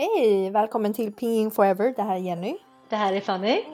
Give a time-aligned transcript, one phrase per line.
[0.00, 0.50] Hej!
[0.50, 1.94] Välkommen till Peeing Forever.
[1.96, 2.56] Det här är Jenny.
[2.88, 3.64] Det här är Fanny.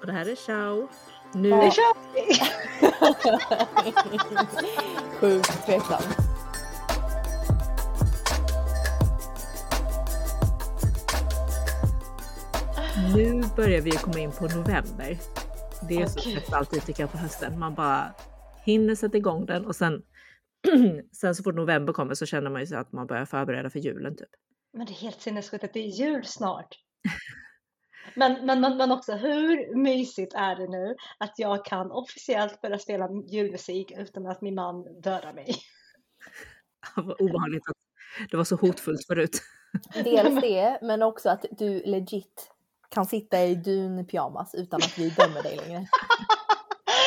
[0.00, 0.88] Och det här är Ciao.
[1.34, 2.34] Nu Nu kör vi!
[5.20, 6.02] Sjukt tveksam.
[13.14, 15.18] Nu börjar vi komma in på november.
[15.88, 16.32] Det är så Okej.
[16.34, 17.58] trött alltid tycker jag på hösten.
[17.58, 18.14] Man bara
[18.64, 20.02] hinner sätta igång den och sen,
[21.12, 23.78] sen så fort november kommer så känner man ju så att man börjar förbereda för
[23.78, 24.30] julen typ.
[24.74, 26.78] Men det är helt sinnessjukt att det är jul snart.
[28.14, 32.78] Men, men, men, men också hur mysigt är det nu att jag kan officiellt börja
[32.78, 35.54] spela julmusik utan att min man dödar mig?
[36.96, 37.76] Vad obehagligt att
[38.30, 39.42] det var så hotfullt förut.
[39.94, 42.50] Dels det, men också att du legit
[42.88, 45.86] kan sitta i dunpyjamas utan att vi dömer dig längre.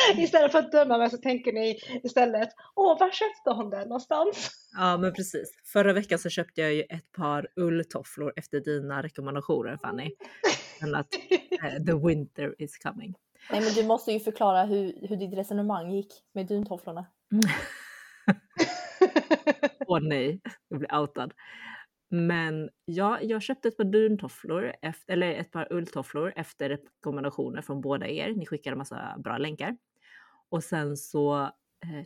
[0.16, 4.50] Istället för att döma mig så tänker ni istället, åh, var köpte hon den någonstans?
[4.76, 5.48] Ja men precis.
[5.72, 10.10] Förra veckan så köpte jag ju ett par ulltofflor efter dina rekommendationer Fanny.
[10.80, 11.14] Men att
[11.62, 13.14] eh, the winter is coming.
[13.50, 17.06] Nej men du måste ju förklara hur, hur ditt resonemang gick med duntofflorna.
[19.86, 21.32] Åh nej, jag blir outad.
[22.10, 27.80] Men ja, jag köpte ett par duntofflor, efter, eller ett par ulltofflor efter rekommendationer från
[27.80, 28.32] båda er.
[28.32, 29.76] Ni skickade massa bra länkar.
[30.48, 32.04] Och sen så, eh,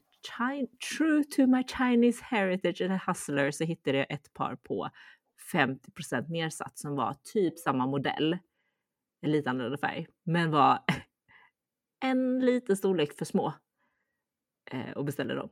[0.99, 4.91] true to my Chinese heritage, eller hustler, så hittade jag ett par på
[5.53, 8.39] 50% nedsatt som var typ samma modell.
[9.21, 10.79] En lite annorlunda färg, men var
[12.05, 13.55] en liten storlek för små.
[14.71, 15.49] Eh, och beställde dem.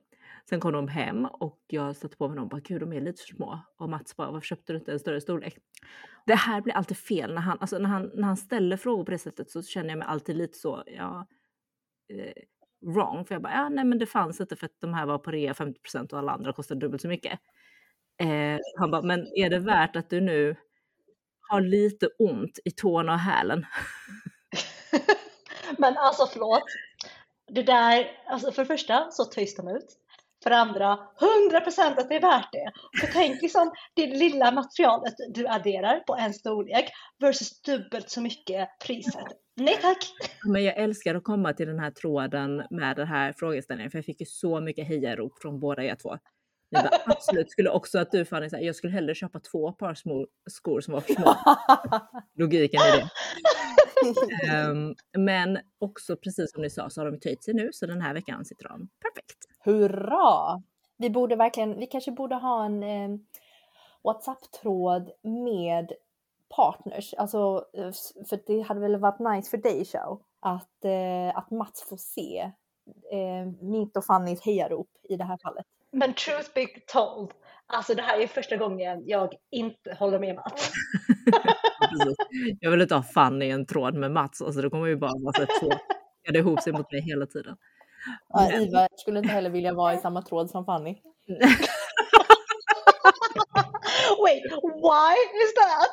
[0.48, 3.00] Sen kom de hem och jag satte på mig dem och bara gud de är
[3.00, 3.60] lite för små.
[3.77, 5.58] Och Mats bara varför köpte du inte en större storlek?
[6.27, 9.10] Det här blir alltid fel när han, alltså när han, när han ställer frågor på
[9.10, 11.27] det sättet så känner jag mig alltid lite så, ja,
[12.08, 12.32] eh,
[12.81, 13.25] wrong.
[13.25, 15.31] För jag bara, ja nej men det fanns inte för att de här var på
[15.31, 17.41] rea 50% och alla andra kostade dubbelt så mycket.
[18.20, 20.56] Eh, han bara, men är det värt att du nu
[21.48, 23.67] har lite ont i tårna och hälen?
[25.78, 26.62] Men alltså förlåt.
[27.47, 30.00] Det där, alltså för det första så töjs de ut.
[30.43, 30.99] För andra,
[31.53, 32.73] 100% att det är värt det.
[33.01, 36.84] För tänk liksom det lilla materialet du adderar på en storlek
[37.19, 39.27] versus dubbelt så mycket priset.
[39.56, 39.99] Nej tack!
[40.45, 44.05] Men jag älskar att komma till den här tråden med den här frågeställningen för jag
[44.05, 46.19] fick ju så mycket hejarop från båda er två.
[46.71, 49.95] Ni bara, absolut, skulle också att du Fanny, så jag skulle hellre köpa två par
[49.95, 51.34] små skor som var för små.
[52.45, 53.11] Logiken i det.
[54.51, 58.01] Ehm, men också precis som ni sa så har de töjt sig nu så den
[58.01, 59.50] här veckan sitter de perfekt.
[59.65, 60.62] Hurra!
[60.97, 63.19] Vi borde verkligen, vi kanske borde ha en eh,
[64.03, 65.93] WhatsApp-tråd med
[66.56, 67.15] partners.
[67.15, 67.93] Alltså, eh,
[68.28, 72.50] för det hade väl varit nice för dig Show att, eh, att Mats får se
[73.12, 75.66] eh, mitt och Fannys hejarop i det här fallet.
[75.92, 77.31] Men truth be told,
[77.66, 80.72] alltså det här är första gången jag inte håller med Mats.
[82.60, 85.12] Jag vill inte ha Fanny i en tråd med Mats, alltså det kommer ju bara
[85.25, 85.69] vara så att två
[86.32, 87.56] det ihop sig mot mig hela tiden.
[88.28, 90.91] Ja, Ivar skulle inte heller vilja vara i samma tråd som Fanny.
[94.22, 95.91] Wait, why is that?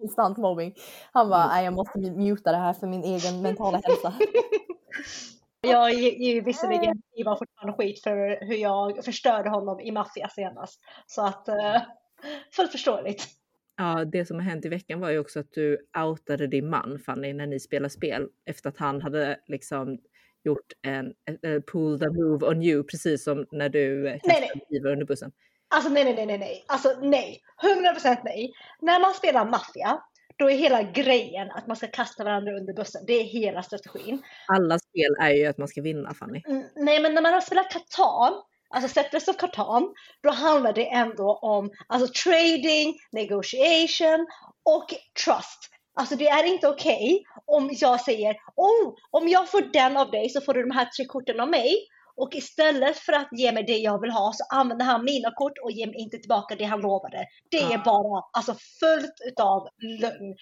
[0.00, 0.74] Konstant mobbing.
[1.12, 4.14] Han bara, nej jag måste muta det här för min egen mentala hälsa.
[5.60, 10.80] Jag ger ju visserligen Ivar fortfarande skit för hur jag förstörde honom i Maffia senast.
[11.06, 11.82] Så att, uh,
[12.52, 13.26] fullt förståeligt.
[13.76, 16.98] Ja, det som har hänt i veckan var ju också att du outade din man
[16.98, 19.98] Fanny när ni spelar spel efter att han hade liksom
[20.44, 24.92] gjort en uh, pull the move on you precis som när du eh, kastade Ivar
[24.92, 25.32] under bussen.
[25.70, 26.64] Alltså nej, nej, nej, nej.
[26.68, 27.40] Alltså nej.
[28.02, 28.52] 100% nej.
[28.80, 30.00] När man spelar Maffia,
[30.38, 33.02] då är hela grejen att man ska kasta varandra under bussen.
[33.06, 34.22] Det är hela strategin.
[34.46, 36.42] Alla spel är ju att man ska vinna Fanny.
[36.48, 38.32] Mm, nej, men när man har spelat Catan,
[38.68, 44.26] alltså Settlers of Catan, då handlar det ändå om alltså trading, negotiation
[44.62, 44.94] och
[45.24, 45.70] trust.
[45.98, 50.28] Alltså det är inte okej om jag säger oh, om jag får den av dig
[50.28, 51.74] så får du de här tre korten av mig.
[52.16, 55.58] Och istället för att ge mig det jag vill ha så använder han mina kort
[55.62, 57.26] och ger mig inte tillbaka det han lovade.
[57.50, 57.82] Det är Ja.
[57.84, 59.68] bara alltså fullt utav
[60.00, 60.36] lögn.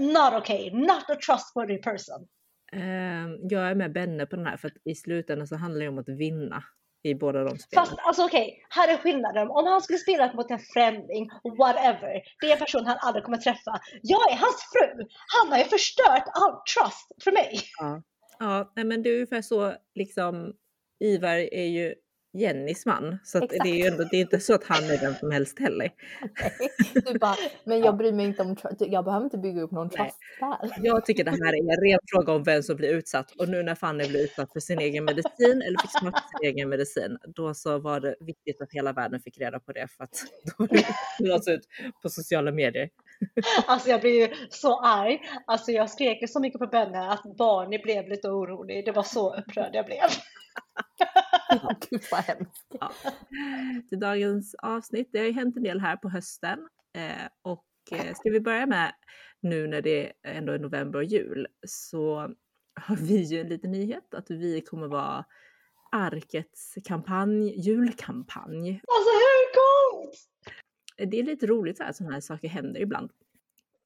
[0.00, 2.28] Not okay, not a trustworthy person.
[2.72, 5.88] Eh, jag är med Benne på den här för att i slutändan så handlar det
[5.88, 6.64] om att vinna
[7.02, 7.86] i båda de spelen.
[7.86, 9.50] Fast alltså okej, här är skillnaden.
[9.50, 13.38] Om han skulle spela mot en främling, whatever, det är en person han aldrig kommer
[13.38, 13.80] träffa.
[14.02, 15.06] Jag är hans fru!
[15.38, 17.60] Han har ju förstört all trust för mig.
[17.78, 18.02] Ja,
[18.38, 20.52] ja men det är ungefär så liksom
[21.00, 21.94] Ivar är ju
[22.32, 25.14] Jennys man så det är ju ändå, det är inte så att han är vem
[25.14, 25.90] som helst heller.
[27.12, 30.18] Du bara, men jag bryr mig inte om, jag behöver inte bygga upp någon trust
[30.40, 30.70] där.
[30.86, 33.62] Jag tycker det här är en ren fråga om vem som blir utsatt och nu
[33.62, 37.54] när Fanny blir utsatt för sin egen medicin eller fick smaka sin egen medicin, då
[37.54, 40.16] så var det viktigt att hela världen fick reda på det för att
[40.58, 40.66] då
[41.18, 41.62] lades ut
[42.02, 42.88] på sociala medier.
[43.66, 45.20] Alltså jag blev ju så arg.
[45.46, 48.84] Alltså jag skrek så mycket på Benny att Barney blev lite orolig.
[48.84, 50.04] Det var så upprörd jag blev.
[51.90, 52.66] Gud vad hemskt.
[52.80, 52.92] Ja.
[53.88, 58.14] Till dagens avsnitt, det har ju hänt en del här på hösten eh, och eh,
[58.14, 58.92] ska vi börja med
[59.40, 62.34] nu när det ändå är november och jul så
[62.80, 65.24] har vi ju en liten nyhet att vi kommer vara
[65.92, 68.70] Arkets kampanj, julkampanj.
[68.70, 70.16] Alltså hur coolt!
[71.06, 73.10] Det är lite roligt här, sådana här saker händer ibland.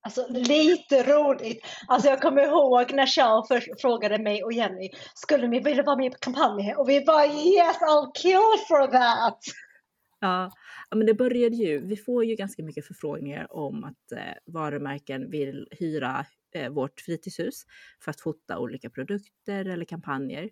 [0.06, 1.64] Alltså lite roligt.
[1.88, 6.12] Alltså jag kommer ihåg när först frågade mig och Jenny, skulle ni vilja vara med
[6.12, 6.76] på kampanjen?
[6.76, 9.38] Och vi bara yes, I'll kill for that!
[10.20, 10.50] Ja,
[10.94, 15.68] men det började ju, vi får ju ganska mycket förfrågningar om att eh, varumärken vill
[15.70, 17.64] hyra eh, vårt fritidshus
[18.04, 20.50] för att fota olika produkter eller kampanjer.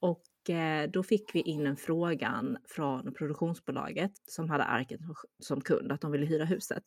[0.00, 5.00] Och Eh, då fick vi in en frågan från produktionsbolaget som hade Arket
[5.38, 6.84] som kund att de ville hyra huset.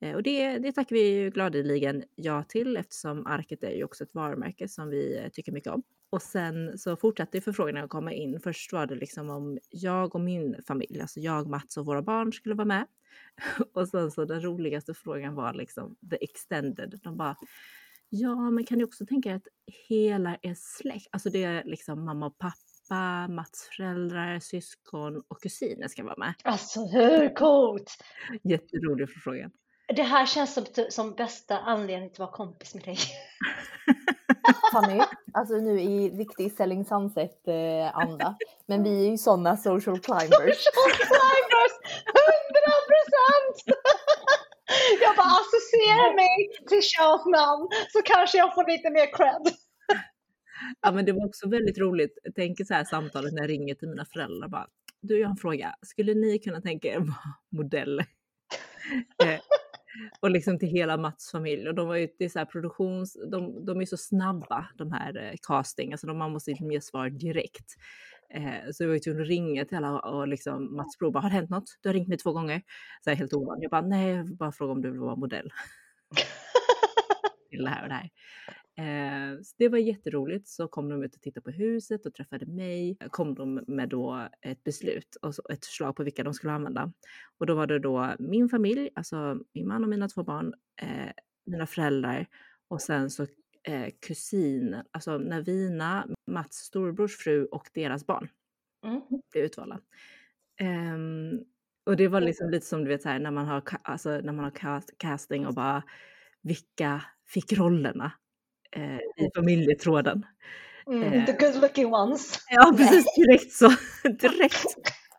[0.00, 4.04] Eh, och det, det tackar vi ju gladeligen ja till eftersom Arket är ju också
[4.04, 5.82] ett varumärke som vi eh, tycker mycket om.
[6.10, 8.40] Och sen så fortsatte förfrågningarna att komma in.
[8.40, 12.32] Först var det liksom om jag och min familj, alltså jag, Mats och våra barn
[12.32, 12.86] skulle vara med.
[13.72, 17.00] Och sen så den roligaste frågan var liksom the extended.
[17.02, 17.36] De bara,
[18.08, 19.48] ja men kan ni också tänka er att
[19.88, 22.56] hela er släkt, alltså det är liksom mamma och pappa,
[23.28, 26.34] Mats föräldrar, syskon och kusiner ska vara med.
[26.44, 28.04] Alltså hur coolt!
[28.42, 29.50] Jätterolig förfrågan.
[29.96, 32.98] Det här känns som, som bästa anledningen till att vara kompis med dig.
[34.72, 35.00] Fanny,
[35.34, 38.36] alltså nu i riktig Selling Sunset-anda.
[38.66, 40.58] Men vi är ju sådana social climbers.
[40.68, 41.74] Social climbers!
[42.06, 43.78] 100 procent!
[45.00, 46.36] Jag bara associerar mig
[46.68, 49.54] till Charles namn så kanske jag får lite mer cred.
[50.80, 52.18] Ja, men det var också väldigt roligt.
[52.22, 54.66] Jag tänker så här samtalet när jag ringer till mina föräldrar bara.
[55.00, 55.74] Du, jag har en fråga.
[55.82, 57.98] Skulle ni kunna tänka er vara modell?
[59.24, 59.40] eh,
[60.20, 61.68] och liksom till hela Mats familj.
[61.68, 65.16] Och de var ju, är så här produktions, de, de är så snabba de här
[65.16, 67.74] eh, casting, alltså de, man måste liksom ge svar direkt.
[68.34, 71.20] Eh, så jag var ju tvungen att ringa till alla och liksom Mats bror bara,
[71.20, 71.78] har det hänt något?
[71.80, 72.62] Du har ringt mig två gånger.
[73.04, 73.62] Så här, helt ovanligt.
[73.62, 75.52] Jag bara, nej, jag bara fråga om du vill vara modell.
[77.50, 78.10] till det här och det här.
[78.78, 80.48] Eh, så det var jätteroligt.
[80.48, 82.96] Så kom de ut och tittade på huset och träffade mig.
[83.10, 86.92] Kom de med då ett beslut och ett förslag på vilka de skulle använda.
[87.38, 91.12] Och då var det då min familj, alltså min man och mina två barn, eh,
[91.46, 92.26] mina föräldrar
[92.68, 93.26] och sen så
[93.62, 98.28] eh, kusin, alltså Navina, Mats storbrors fru och deras barn
[98.84, 99.00] Mm.
[99.32, 99.80] blev utvalda.
[100.94, 101.44] Um,
[101.86, 104.32] och det var liksom lite som du vet så här, när man har, alltså, när
[104.32, 105.82] man har cast, casting och bara
[106.42, 108.12] vilka fick rollerna
[108.76, 110.26] eh, i familjetråden.
[110.86, 111.26] Mm, Eh.
[111.26, 112.38] the good looking ones.
[112.50, 113.68] Ja precis, direkt så.
[114.08, 114.64] direkt.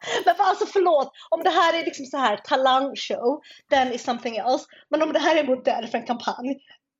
[0.25, 4.65] Men alltså förlåt, om det här är liksom så här talangshow, then is something else.
[4.89, 6.57] Men om det här är modell för en kampanj,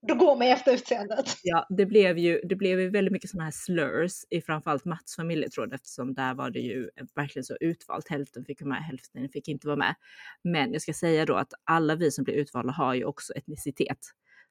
[0.07, 1.37] då går man efter utseendet.
[1.43, 5.15] Ja, det blev ju, det blev ju väldigt mycket sådana här slurs i framförallt Mats
[5.15, 8.09] familjetråd eftersom där var det ju verkligen så utvalt.
[8.09, 9.95] Hälften fick vara med, hälften fick inte vara med.
[10.43, 13.99] Men jag ska säga då att alla vi som blir utvalda har ju också etnicitet.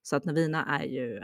[0.03, 1.21] Så att Navina är ju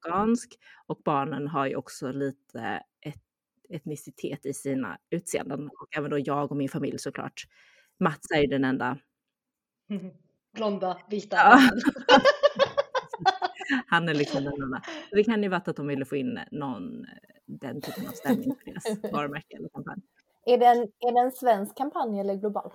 [0.00, 3.22] halvafghansk och barnen har ju också lite et,
[3.68, 5.68] etnicitet i sina utseenden.
[5.68, 7.42] Och även då jag och min familj såklart.
[8.00, 8.98] Mats är ju den enda.
[10.54, 11.36] Blonda, vita.
[11.36, 11.58] Ja.
[13.86, 14.82] Han är liksom den enda.
[15.10, 17.10] Det kan ju varit att de ville få in någon, eh,
[17.46, 20.02] den typen av stämning för deras varumärke eller kampanj.
[20.46, 22.72] Är det, en, är det en svensk kampanj eller global?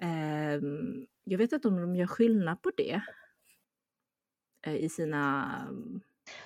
[0.00, 3.00] Ehm, jag vet inte om de gör skillnad på det.
[4.66, 5.54] eh, I sina...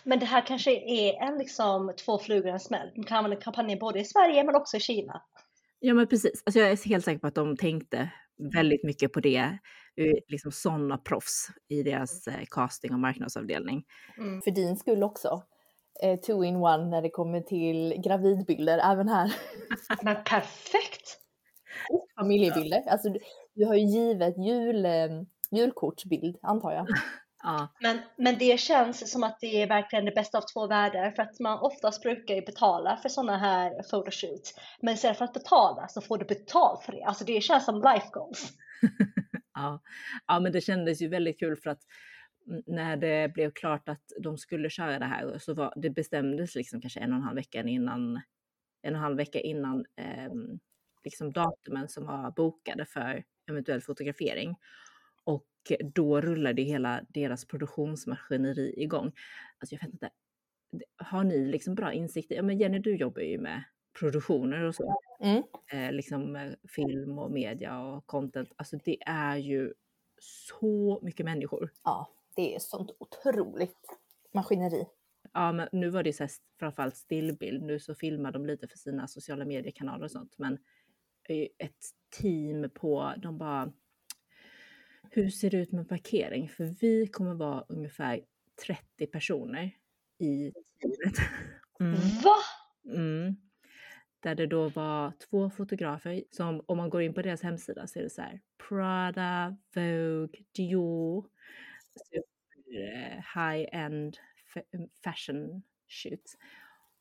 [0.04, 2.90] Men det här kanske är en liksom två flugor i en smäll.
[2.94, 5.22] De kan använda kampanjen både i Sverige men också i Kina.
[5.80, 6.42] Ja men precis.
[6.46, 8.10] Alltså jag är helt säker på att de tänkte
[8.54, 9.58] väldigt mycket på det.
[9.96, 13.84] eh, Liksom sådana proffs i deras eh, casting och marknadsavdelning.
[14.18, 14.42] Mm.
[14.42, 15.42] För din skull också.
[16.02, 19.34] Eh, two in one när det kommer till gravidbilder även här.
[20.02, 21.18] Men perfekt!
[22.20, 22.82] Familjebilder.
[22.88, 23.18] Alltså du,
[23.54, 25.08] du har ju givet jul, eh,
[25.50, 26.86] julkortsbild antar jag.
[27.42, 31.10] Ja, Men, men det känns som att det är verkligen det bästa av två världar
[31.10, 34.54] för att man oftast brukar ju betala för sådana här photoshoots.
[34.82, 37.02] Men istället för att betala så får du betalt för det.
[37.02, 38.52] Alltså det känns som life goals.
[39.54, 39.82] ja.
[40.26, 41.82] ja, men det kändes ju väldigt kul för att
[42.66, 46.80] när det blev klart att de skulle köra det här så var det bestämdes liksom
[46.80, 48.22] kanske en och en halv vecka innan, en och
[48.82, 50.58] en halv vecka innan ehm,
[51.04, 54.56] liksom datumen som var bokade för eventuell fotografering.
[55.28, 55.46] Och
[55.94, 59.12] då rullade hela deras produktionsmaskineri igång.
[59.58, 60.10] Alltså jag vet inte,
[60.96, 63.64] har ni liksom bra insikt i, ja men Jenny du jobbar ju med
[63.98, 65.42] produktioner och så Mm.
[65.72, 68.52] eh, liksom eh, film och media och content.
[68.56, 69.74] Alltså det är ju
[70.20, 71.72] så mycket människor.
[71.84, 73.98] Ja, det är sånt otroligt
[74.34, 74.86] maskineri.
[75.32, 77.62] Ja, men nu var det så här, framförallt stillbild.
[77.62, 80.34] Nu så filmar de lite för sina sociala mediekanaler och sånt.
[80.38, 80.58] Men
[81.58, 81.84] ett
[82.20, 83.72] team på, de bara,
[85.10, 86.48] hur ser det ut med parkering?
[86.48, 88.20] För vi kommer vara ungefär
[88.66, 89.70] 30 personer
[90.18, 91.18] i teamet.
[91.80, 91.94] Mm.
[92.24, 92.36] Va?
[92.94, 93.36] Mm.
[94.20, 97.98] Där det då var två fotografer som, om man går in på deras hemsida så
[97.98, 101.26] är det så här Prada, Vogue, Dior,
[103.34, 104.16] high-end
[105.04, 106.36] fashion shoots.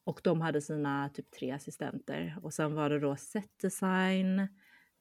[0.04, 4.48] Och de hade sina typ tre assistenter och sen var det då set design,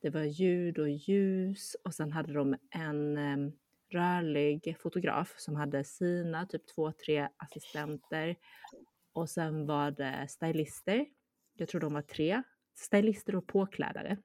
[0.00, 3.52] det var ljud och ljus och sen hade de en um,
[3.90, 8.36] rörlig fotograf som hade sina typ två, tre assistenter
[9.12, 11.06] och sen var det stylister.
[11.56, 12.42] Jag tror de var tre.
[12.74, 14.16] Stylister och påklädare.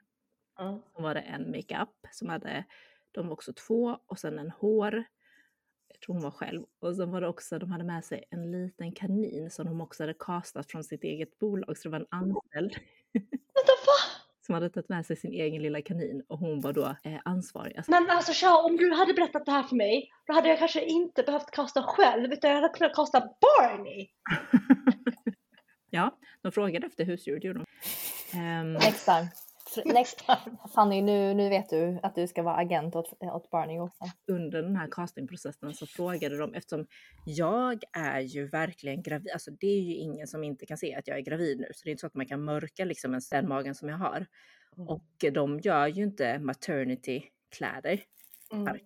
[0.60, 0.80] Mm.
[0.94, 2.66] Sen var det en makeup som hade,
[3.12, 5.04] de var också två och sen en hår.
[5.88, 6.66] Jag tror hon var själv.
[6.80, 10.04] Och sen var det också, de hade med sig en liten kanin som de också
[10.04, 11.78] hade kastat från sitt eget bolag.
[11.78, 12.75] Så det var en anställd.
[13.13, 14.11] Vänta, va?
[14.46, 17.78] Som hade tagit med sig sin egen lilla kanin och hon var då eh, ansvarig.
[17.78, 17.92] Alltså...
[17.92, 20.86] Men alltså Shao, om du hade berättat det här för mig, då hade jag kanske
[20.86, 24.08] inte behövt kasta själv, utan jag hade kunnat kasta Barney.
[25.90, 27.66] ja, de frågade efter husdjur, gjorde de.
[28.40, 28.74] Um...
[28.74, 29.28] Next time.
[29.86, 30.24] Next.
[30.75, 34.04] Fanny, nu, nu vet du att du ska vara agent åt, åt Barney också.
[34.28, 36.88] Under den här castingprocessen så frågade de, eftersom
[37.25, 41.08] jag är ju verkligen gravid, alltså det är ju ingen som inte kan se att
[41.08, 43.22] jag är gravid nu, så det är inte så att man kan mörka liksom en
[43.32, 44.25] den magen som jag har.
[44.78, 44.90] Mm.
[44.90, 48.01] Och de gör ju inte maternity-kläder,
[48.54, 48.78] mm.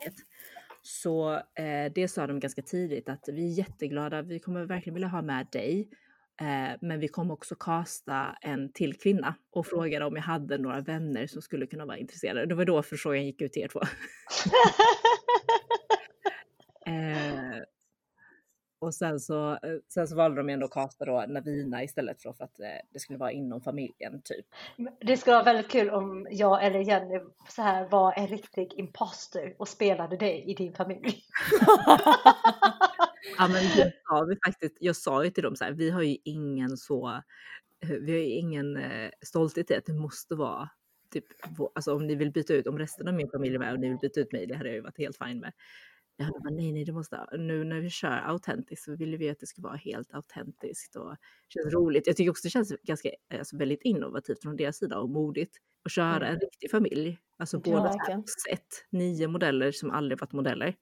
[0.88, 5.08] Så eh, det sa de ganska tidigt att vi är jätteglada, vi kommer verkligen vilja
[5.08, 5.90] ha med dig.
[6.42, 9.70] Eh, men vi kom också kasta en till kvinna och mm.
[9.70, 12.46] frågade om jag hade några vänner som skulle kunna vara intresserade.
[12.46, 13.82] Det var då förfrågan gick ut till er två.
[16.92, 17.62] eh,
[18.80, 19.58] och sen så, eh,
[19.94, 23.20] sen så valde de ändå att kasta då Navina istället för att eh, det skulle
[23.20, 24.46] vara inom familjen typ.
[25.02, 29.56] Det skulle vara väldigt kul om jag eller Jenny så här var en riktig imposter
[29.58, 31.06] och spelade dig i din familj.
[33.38, 34.78] Ja, men det sa vi faktiskt.
[34.80, 37.22] Jag sa ju till dem så här, vi har ju ingen så,
[37.82, 40.70] vi har ju ingen eh, stolthet i att det måste vara
[41.12, 41.26] typ,
[41.76, 43.90] alltså om ni vill byta ut, om resten av min familj är med och ni
[43.90, 45.54] vill byta ut mig, det hade jag ju varit helt fine med.
[46.18, 49.40] Jag bara, nej, nej, det måste, nu när vi kör autentiskt så vill vi att
[49.40, 51.16] det ska vara helt autentiskt och
[51.50, 52.08] känns roligt.
[52.08, 55.92] Jag tycker också det känns ganska, alltså väldigt innovativt från deras sida och modigt att
[55.92, 56.34] köra mm.
[56.34, 57.20] en riktig familj.
[57.38, 60.76] Alltså båda ja, sett nio modeller som aldrig varit modeller.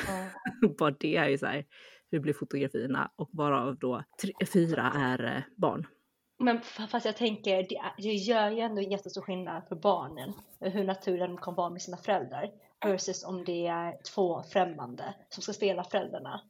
[0.78, 1.64] Bara det är ju så här,
[2.10, 5.86] hur blir fotografierna och varav då tre, fyra är eh, barn.
[6.38, 7.66] Men fast jag tänker,
[7.98, 11.96] det gör ju ändå jättestor skillnad för barnen hur naturliga de kan vara med sina
[11.96, 12.50] föräldrar
[12.84, 16.40] versus om det är två främmande som ska spela föräldrarna.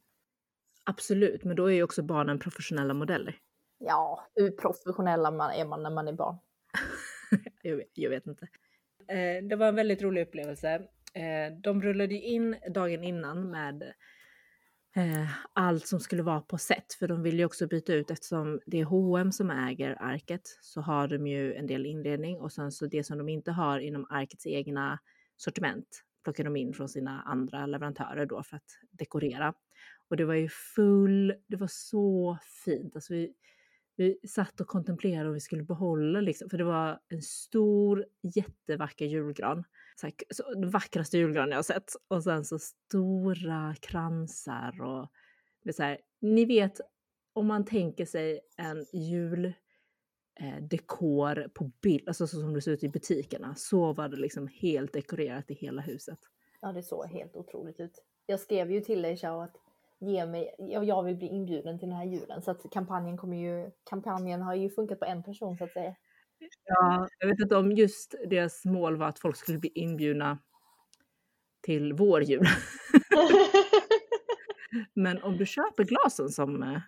[0.83, 3.37] Absolut, men då är ju också barnen professionella modeller.
[3.77, 6.37] Ja, hur professionella man är man när man är barn?
[7.61, 8.47] jag, vet, jag vet inte.
[9.07, 10.87] Eh, det var en väldigt rolig upplevelse.
[11.13, 13.83] Eh, de rullade in dagen innan med
[14.95, 18.59] eh, allt som skulle vara på set, för de vill ju också byta ut eftersom
[18.65, 22.71] det är H&M som äger arket så har de ju en del inredning och sen
[22.71, 24.99] så det som de inte har inom arkets egna
[25.37, 29.53] sortiment plockar de in från sina andra leverantörer då för att dekorera.
[30.07, 32.95] Och det var ju full, det var så fint.
[32.95, 33.33] Alltså vi,
[33.95, 38.05] vi satt och kontemplerade om vi skulle behålla liksom, för det var en stor
[38.35, 39.63] jättevacker julgran.
[39.95, 41.91] Så, här, så den vackraste julgranen jag har sett.
[42.07, 45.11] Och sen så stora kransar och
[45.75, 46.81] så här, ni vet
[47.33, 52.83] om man tänker sig en juldekor eh, på bild, alltså så som det ser ut
[52.83, 56.19] i butikerna, så var det liksom helt dekorerat i hela huset.
[56.61, 58.03] Ja, det såg helt otroligt ut.
[58.25, 59.55] Jag skrev ju till dig Chao att
[59.99, 62.41] ge mig, jag vill bli inbjuden till den här julen.
[62.41, 65.95] Så att kampanjen kommer ju, kampanjen har ju funkat på en person så att säga.
[66.65, 70.39] Ja, jag vet inte om just deras mål var att folk skulle bli inbjudna
[71.61, 72.45] till vår jul.
[74.93, 76.81] Men om du köper glasen som eh,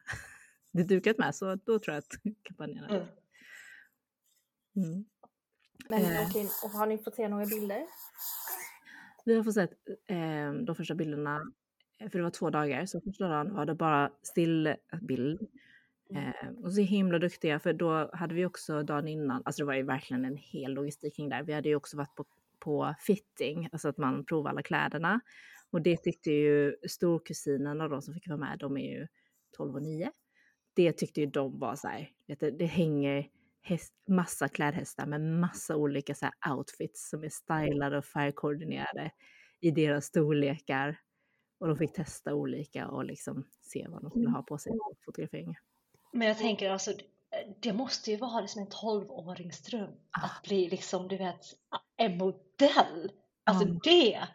[0.71, 3.07] det är dukat med så då tror jag att kampanjen är mm.
[4.75, 5.05] mm.
[5.89, 6.27] Men eh.
[6.29, 7.85] okej, och har ni fått se några bilder?
[9.25, 9.62] Vi har fått se
[10.07, 11.41] eh, de första bilderna
[12.00, 15.47] Eh, för det var två dagar, så första dagen var det bara stillbild.
[16.09, 16.24] Mm.
[16.24, 19.74] Eh, och så himla duktiga, för då hade vi också dagen innan, alltså det var
[19.74, 21.43] ju verkligen en hel logistik kring där.
[21.43, 22.25] Vi hade ju också varit på,
[22.59, 25.19] på fitting, alltså att man provar alla kläderna.
[25.71, 29.07] Och det tyckte ju storkusinerna då som fick vara med, de är ju
[29.57, 30.12] 12 och 9.
[30.74, 33.29] Det tyckte ju de var så här, vet du, det hänger
[33.62, 39.12] häst, massa klädhästar med massa olika så outfits som är stylade och färgkoordinerade
[39.59, 41.00] i deras storlekar.
[41.59, 44.95] Och de fick testa olika och liksom se vad de skulle ha på sig på
[45.05, 45.55] fotograferingen.
[46.15, 46.91] Men jag tänker alltså,
[47.60, 51.45] det måste ju vara liksom en 12-åringsdröm att bli liksom, du vet,
[51.98, 53.12] en modell.
[53.43, 53.79] Alltså Ja.
[53.84, 54.27] det.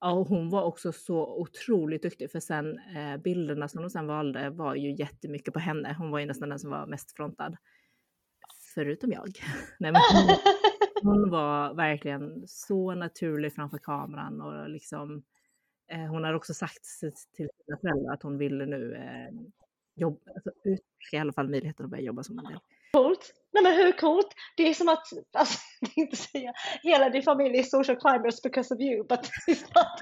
[0.00, 4.06] Ja, och hon var också så otroligt duktig för sen eh, bilderna som de sen
[4.06, 5.96] valde var ju jättemycket på henne.
[5.98, 7.56] Hon var ju nästan den som var mest frontad.
[8.74, 9.26] Förutom jag.
[9.78, 10.36] Nej, men hon,
[11.12, 15.22] hon var verkligen så naturlig framför kameran och liksom
[15.90, 19.34] eh, hon har också sagt till till sina föräldrar att hon ville nu eh,
[19.96, 22.58] jobba, alltså, utforska i alla fall möjligheten att börja jobba som modell.
[22.92, 23.32] Coolt.
[23.52, 24.28] Nej men hur coolt?
[24.56, 28.74] Det är som att, alltså, jag tänkte säga, hela din familj är social climbers because
[28.74, 30.00] of you, but it's not,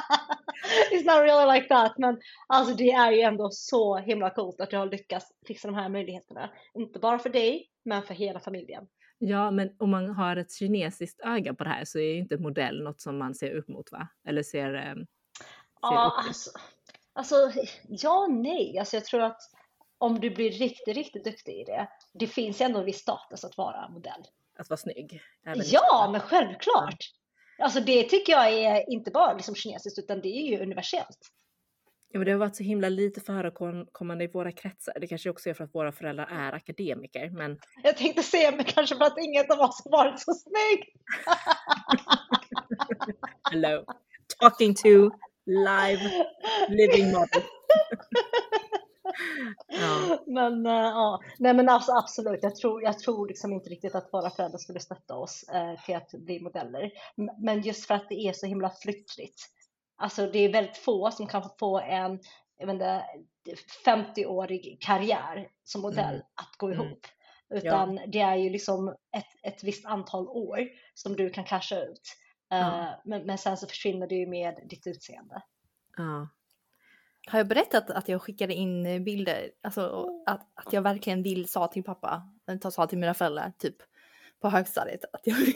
[0.92, 1.98] it's not really like that.
[1.98, 5.74] Men alltså det är ju ändå så himla coolt att du har lyckats fixa de
[5.74, 6.50] här möjligheterna.
[6.74, 8.86] Inte bara för dig, men för hela familjen.
[9.18, 12.38] Ja, men om man har ett kinesiskt öga på det här så är ju inte
[12.38, 14.08] modell något som man ser upp mot va?
[14.28, 14.74] Eller ser...
[14.74, 15.06] Eh, ser
[15.82, 16.50] Ja, upp alltså,
[17.20, 17.52] alltså,
[17.88, 18.78] ja nej.
[18.78, 19.40] Alltså jag tror att
[19.98, 23.56] om du blir riktigt, riktigt duktig i det, det finns ändå en viss status att
[23.56, 24.24] vara modell.
[24.58, 25.22] Att vara snygg.
[25.64, 26.98] Ja, men självklart.
[27.58, 31.18] Alltså det tycker jag är inte bara liksom kinesiskt utan det är ju universellt.
[32.12, 34.94] Ja, men det har varit så himla lite förekommande i våra kretsar.
[35.00, 38.64] Det kanske också är för att våra föräldrar är akademiker, men Jag tänkte säga men
[38.64, 40.96] kanske för att inget av oss har varit så snygg.
[43.50, 43.84] hello.
[44.38, 45.10] Talking to
[45.50, 46.26] live
[46.68, 47.42] living model.
[49.68, 50.18] Ja.
[50.26, 52.38] Men eh, ja, nej men alltså, absolut.
[52.42, 55.96] Jag tror, jag tror liksom inte riktigt att våra föräldrar skulle stötta oss eh, till
[55.96, 56.90] att bli modeller.
[57.42, 59.42] Men just för att det är så himla flyktligt.
[59.96, 62.18] Alltså det är väldigt få som kan få en
[62.58, 63.04] jag vet inte,
[63.86, 66.20] 50-årig karriär som modell Mm.
[66.34, 66.80] att gå Mm.
[66.80, 67.06] ihop.
[67.54, 72.02] Utan det är ju liksom ett, ett visst antal år som du kan casha ut.
[72.50, 73.00] Eh, Ja.
[73.04, 75.42] men, men sen så försvinner det ju med ditt utseende.
[75.96, 76.28] Ja.
[77.26, 79.50] Har jag berättat att jag skickade in bilder?
[79.62, 82.22] Alltså att, att jag verkligen vill sa till pappa,
[82.72, 83.76] sa till mina föräldrar typ
[84.40, 85.54] på högstadiet att jag vill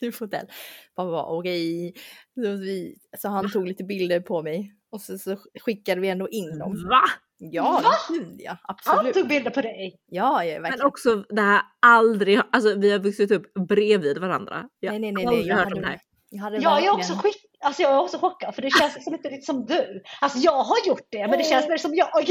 [0.00, 0.46] bli modell.
[0.94, 1.94] Pappa var okej.
[2.34, 6.28] Så, vi- så han tog lite bilder på mig och så, så skickade vi ändå
[6.28, 6.86] in dem.
[6.90, 7.02] Va?
[7.38, 7.90] Ja, Va?
[8.14, 9.14] gud ja, Han absolut.
[9.14, 10.00] tog bilder på dig.
[10.06, 10.86] Ja, jag är Men verkligen.
[10.86, 14.68] också det här aldrig, alltså vi har vuxit upp bredvid varandra.
[14.80, 15.46] Jag Nej, nej, nej, nej.
[15.46, 16.00] Jag hört om hade, det här.
[16.30, 19.28] Ja, jag är också skick, alltså jag är också chockad för det känns liksom inte
[19.28, 20.02] riktigt som du.
[20.20, 22.08] Alltså jag har gjort det men det känns mer som jag.
[22.14, 22.22] Ja.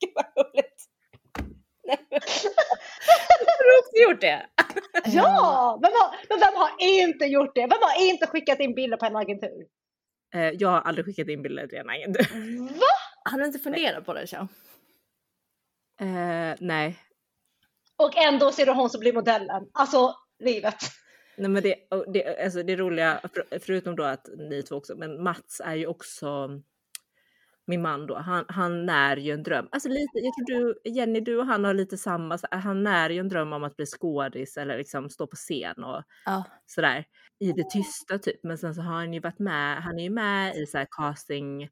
[0.00, 0.82] Gud vad roligt.
[3.46, 4.46] Har du också gjort det?
[5.04, 7.60] Ja, men, vad, men vem har inte gjort det?
[7.60, 9.66] Vem har inte skickat in bilder på en agentur?
[10.34, 12.60] Eh, jag har aldrig skickat in bilder till en agentur.
[12.68, 12.86] Va?
[13.30, 14.48] Han har inte funderat på det, Chow.
[16.00, 16.98] Eh, nej.
[17.96, 19.66] Och ändå ser du hon som blir modellen.
[19.72, 20.78] Alltså livet.
[21.38, 21.74] Nej men det,
[22.12, 25.86] det, alltså det roliga, för, förutom då att ni två också, men Mats är ju
[25.86, 26.48] också
[27.68, 29.68] min man då, han, han när ju en dröm.
[29.72, 33.10] Alltså lite, jag tror du, Jenny, du och han har lite samma, så- han när
[33.10, 36.44] ju en dröm om att bli skådis eller liksom stå på scen och Ja.
[36.66, 37.04] sådär
[37.38, 38.42] i det tysta typ.
[38.42, 40.86] Men sen så har han ju varit med, han är ju med i så här
[40.90, 41.68] casting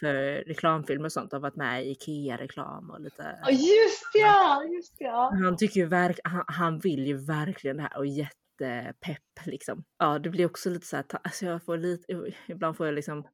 [0.00, 0.14] för
[0.46, 3.38] reklamfilmer och sånt, har varit med i IKEA-reklam och lite.
[3.42, 5.30] Ja, just ja, just ja.
[5.44, 8.06] Han tycker ju verk, han, han vill ju verkligen det här och
[8.60, 9.84] jättepepp liksom.
[9.98, 13.28] Ja, det blir också lite så här, alltså jag får lite, ibland får jag liksom,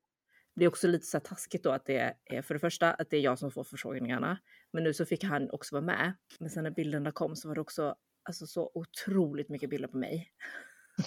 [0.54, 3.16] det är också lite så taskigt då att det är för det första att det
[3.16, 4.38] är jag som får förfrågningarna,
[4.72, 6.14] men nu så fick han också vara med.
[6.40, 9.96] Men sen när bilderna kom så var det också alltså så otroligt mycket bilder på
[9.96, 10.30] mig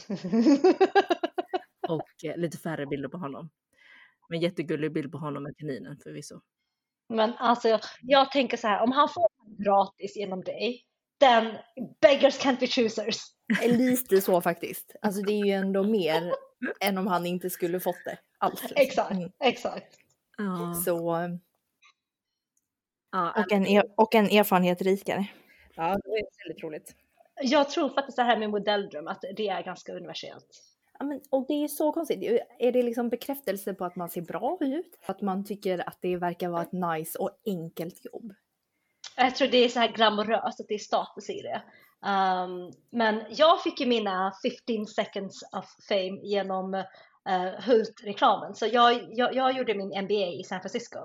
[1.87, 3.49] och eh, lite färre bilder på honom.
[4.29, 6.41] Men jättegullig bild på honom med kaninen förvisso.
[7.09, 9.27] Men alltså jag tänker så här, om han får
[9.63, 10.85] gratis genom dig,
[11.19, 11.55] then
[12.01, 13.17] beggars can't be choosers.
[13.65, 14.95] Lite så faktiskt.
[15.01, 16.33] Alltså det är ju ändå mer
[16.81, 18.61] än om han inte skulle fått det alls.
[18.61, 18.75] liksom.
[18.77, 19.31] Exakt, Mm.
[19.39, 19.95] exakt.
[20.37, 21.29] Ja, Så,
[23.11, 25.25] ja, och, en er, och en erfarenhet rikare.
[25.75, 26.95] ja det är väldigt roligt.
[27.41, 30.47] Jag tror faktiskt det här med modelldröm, att det är ganska universellt.
[30.99, 32.41] Ja, men, och det är så konstigt.
[32.59, 34.99] Är det liksom bekräftelse på att man ser bra ut?
[35.05, 38.33] Att man tycker att det verkar vara ett nice och enkelt jobb?
[39.21, 41.61] Jag tror det är så här glamoröst, att det är status i det.
[42.09, 44.33] Um, men jag fick ju mina
[44.67, 48.55] 15 seconds of fame genom uh, Hult-reklamen.
[48.55, 50.99] Så jag, jag, jag gjorde min MBA i San Francisco.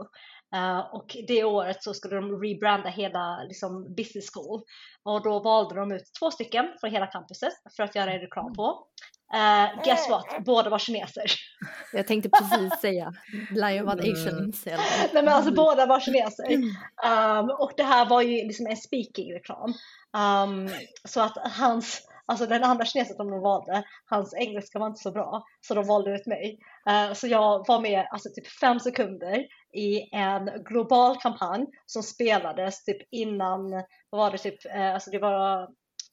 [0.57, 4.62] Uh, och det året så skulle de rebranda hela liksom, business school.
[5.04, 8.52] Och då valde de ut två stycken från hela campuset för att göra en reklam
[8.54, 8.87] på.
[9.35, 10.26] Uh, guess what?
[10.44, 11.24] Båda var kineser.
[11.92, 13.12] Jag tänkte precis säga
[13.50, 14.52] Lion var asian.
[14.52, 14.80] så jag-
[15.12, 16.52] Nej men alltså båda var kineser.
[16.54, 19.74] Um, och det här var ju liksom en speaking-reklam.
[20.16, 20.68] Um,
[21.04, 25.10] så att hans, Alltså den andra kinesen som de valde, hans engelska var inte så
[25.10, 26.58] bra, så de valde ut mig.
[26.90, 32.84] Uh, så jag var med alltså typ fem sekunder i en global kampanj som spelades
[32.84, 33.70] typ innan,
[34.10, 35.68] vad var det typ, uh, alltså det var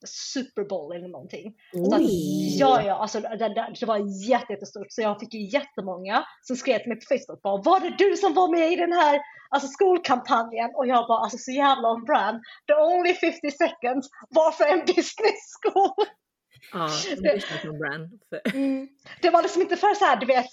[0.08, 1.54] Super Bowl eller någonting.
[1.74, 2.02] Så att,
[2.60, 6.56] ja, ja, alltså det, det, det var jätte, jättestort så jag fick ju jättemånga som
[6.56, 9.22] skrev till mig på Facebook bara var det du som var med i den här
[9.50, 10.72] alltså, skolkampanjen?
[10.76, 12.40] Och jag bara alltså så jävla on brand.
[12.68, 16.06] The only 50 seconds var för en business school.
[16.74, 16.90] Ja,
[17.22, 18.54] det.
[18.54, 18.88] Mm.
[19.22, 20.48] Det var liksom inte för så här, du vet,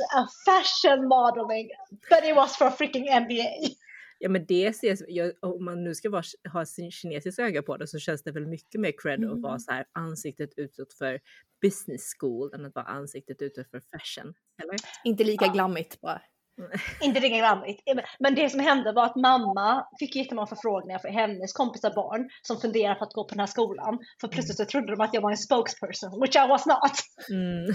[0.45, 1.69] fashion modeling,
[2.11, 3.75] but it was for freaking NBA.
[4.19, 7.77] Ja men det ses, jag, om man nu ska vara, ha sin kinesiska öga på
[7.77, 9.33] det så känns det väl mycket mer cred Mm.
[9.33, 11.21] att vara så här ansiktet utåt för
[11.63, 14.35] business school än att vara ansiktet utåt för fashion.
[14.63, 14.77] Eller?
[15.05, 15.53] Inte lika Ja.
[15.53, 16.23] glammigt bara.
[17.01, 17.83] Inte lika glammigt.
[18.19, 22.61] Men det som hände var att mamma fick jättemånga förfrågningar för hennes kompisar barn som
[22.61, 23.99] funderar på att gå på den här skolan.
[24.21, 26.93] För plötsligt så trodde de att jag var en spokesperson, which I was not.
[27.31, 27.75] Mm.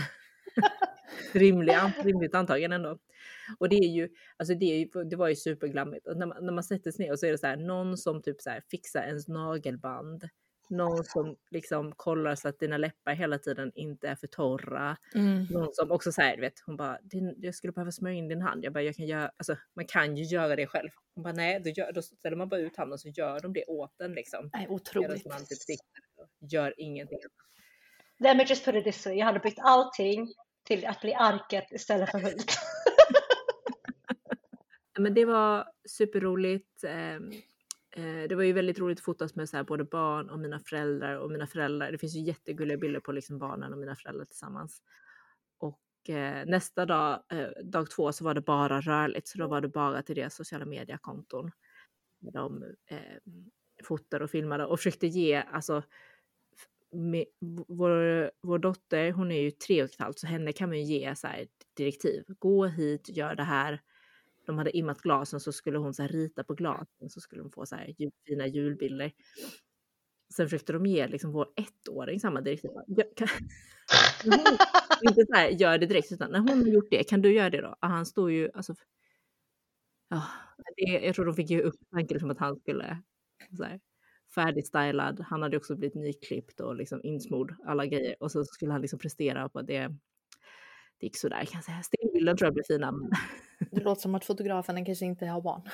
[1.34, 2.98] Rimliga, rimligt antagande ändå.
[3.60, 6.08] Och det är ju, alltså det, är ju, det var ju superglammigt.
[6.08, 7.98] Och när, man, när man sätter sig ner och så är det så här, någon
[7.98, 10.30] som typ så här fixar ens nagelband.
[10.70, 14.98] Någon som liksom kollar så att dina läppar hela tiden inte är för torra.
[15.16, 15.46] Mm.
[15.50, 17.00] Någon som också säger, vet, hon bara,
[17.38, 18.66] jag skulle behöva smörja in din hand.
[18.66, 20.90] Jag bara, jag kan göra, alltså man kan ju göra det själv.
[21.16, 23.66] Hon bara, nej, då, gör, då ställer man bara ut handen så gör de det
[23.66, 24.50] åt en liksom.
[24.54, 25.26] Nej, otroligt.
[25.26, 27.20] man typ sitter och gör ingenting.
[28.20, 29.16] Let me just put it this way.
[29.16, 32.52] Jag hade bytt allting till att bli arket istället för hult.
[35.00, 36.84] Men det var superroligt.
[36.84, 37.32] Ehm,
[37.96, 40.60] eh, det var ju väldigt roligt att fotas med så här både barn och mina
[40.60, 41.92] föräldrar och mina föräldrar.
[41.92, 44.82] Det finns ju jättegulliga bilder på liksom barnen och mina föräldrar tillsammans.
[45.58, 49.28] Och eh, nästa dag, eh, dag två, så var det bara rörligt.
[49.28, 51.52] Så då var det bara till deras sociala mediekonton.
[52.20, 52.98] De eh,
[53.84, 55.84] fotade och filmade och försökte ge, alltså
[56.94, 57.26] med,
[57.68, 60.84] vår, vår dotter, hon är ju tre och ett halvt, så henne kan man ju
[60.84, 62.24] ge så här direktiv.
[62.28, 63.82] Gå hit, gör det här.
[64.46, 67.52] De hade immat glasen så skulle hon så här rita på glasen så skulle de
[67.52, 67.96] få så här
[68.28, 69.12] fina julbilder.
[70.36, 72.72] Sen försökte de ge liksom vår ettåring samma direktiv.
[73.16, 73.28] Kan,
[75.10, 77.50] inte så här, gör det direkt, utan när hon har gjort det, kan du göra
[77.50, 77.76] det då?
[77.82, 78.76] Och han står ju, alltså,
[80.10, 80.24] ja,
[80.76, 83.02] det, jag tror de fick ge upp tanken som att han skulle
[83.58, 83.80] så här,
[84.36, 85.26] färdigstylad.
[85.30, 88.16] Han hade också blivit nyklippt och liksom insmord, alla grejer.
[88.20, 89.88] Och så skulle han liksom prestera på det.
[91.00, 91.84] Det gick sådär kan jag säga.
[91.84, 92.92] Stillbilden tror jag blir fina.
[92.92, 93.12] Men...
[93.72, 95.62] Det låter som att fotograferna kanske inte har barn.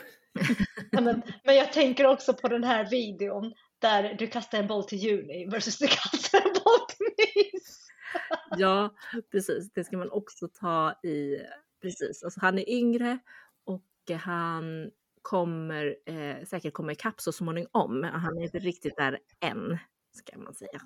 [0.92, 4.84] Ja, men, men jag tänker också på den här videon där du kastar en boll
[4.84, 7.88] till Juni versus du kastar en boll till Mys.
[8.58, 8.94] Ja,
[9.32, 9.74] precis.
[9.74, 11.38] Det ska man också ta i.
[11.82, 12.24] Precis.
[12.24, 13.20] Alltså, han är yngre
[13.66, 14.92] och han
[15.30, 18.04] kommer eh, säkert komma ikapp så småningom.
[18.04, 19.78] Han är inte riktigt där än,
[20.12, 20.82] ska man säga.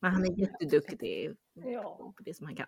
[0.00, 2.12] Men han är jätteduktig Ja.
[2.16, 2.66] på det som han kan.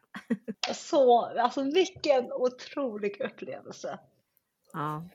[0.74, 3.98] Så, alltså vilken otrolig upplevelse.
[4.72, 5.08] Ja,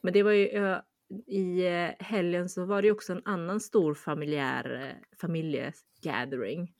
[0.00, 0.46] men det var ju
[1.26, 6.74] i eh, helgen så var det också en annan stor familjär eh, familjegathering.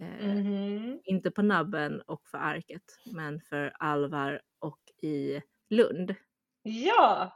[0.00, 1.00] Eh, Mhm.
[1.04, 6.14] Inte på Nabben och för Arket, men för Alvar och i Lund.
[6.62, 7.32] Ja,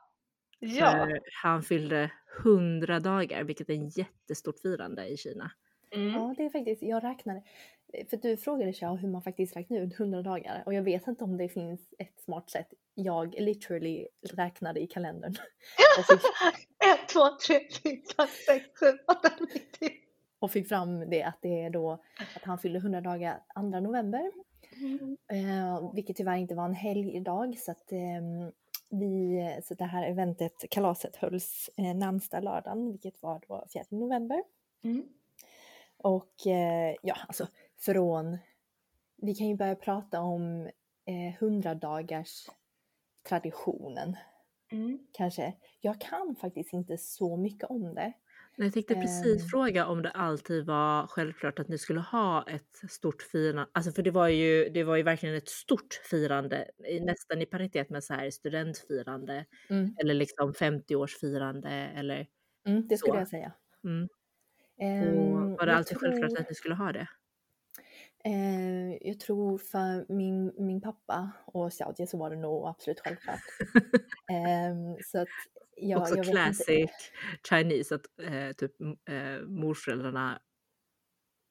[0.61, 1.07] ja.
[1.07, 2.11] För han fyllde
[2.45, 5.51] 100 dagar, vilket är ett jättestort firande i Kina.
[5.95, 6.09] Mm.
[6.15, 7.43] Ja, det är faktiskt, jag räknade,
[8.11, 11.25] för du frågade Xiao hur man faktiskt räknar ut 100 dagar och jag vet inte
[11.25, 12.69] om det finns ett smart sätt.
[12.95, 15.35] Jag literally räknade i kalendern.
[15.99, 16.21] Och fick,
[16.85, 19.91] Ett, två, tre, fyra, sex, sju, åtta, nio, tio.
[20.39, 21.93] och fick fram det att det är då
[22.37, 24.31] att han fyllde 100 dagar 2 november.
[25.33, 28.53] Eh, vilket tyvärr inte var en helgdag så att ehm,
[28.91, 34.43] vi, så det här eventet, kalaset hölls eh, närmsta lördagen vilket var då 4 november.
[34.83, 35.09] Mm.
[35.97, 37.47] Och eh, ja, alltså
[37.79, 38.39] från,
[39.17, 40.67] vi kan ju börja prata om
[41.05, 42.49] eh, 100 dagars
[43.29, 44.17] traditionen
[44.73, 44.99] Mm.
[45.13, 45.55] kanske.
[45.81, 48.13] Jag kan faktiskt inte så mycket om det.
[48.65, 49.49] Jag tänkte precis Ehm.
[49.49, 53.71] fråga om det alltid var självklart att ni skulle ha ett stort firande.
[53.75, 56.71] Alltså för det var ju, det var ju verkligen ett stort firande,
[57.01, 62.27] nästan i paritet med så här studentfirande Mm, eller liksom 50-årsfirande eller
[62.67, 63.21] mm, det skulle Så.
[63.21, 63.53] jag säga.
[63.85, 64.09] mm.
[64.83, 67.09] Ehm, var det alltid självklart tror- att ni skulle ha det?
[68.25, 73.41] Eh, jag tror för min, min pappa och Xiaojie så var det nog absolut självklart.
[74.33, 75.29] Ehm, så att
[75.77, 76.43] jag, Också jag vet inte.
[76.43, 76.91] classic
[77.49, 80.41] Chinese att eh, typ eh, morföräldrarna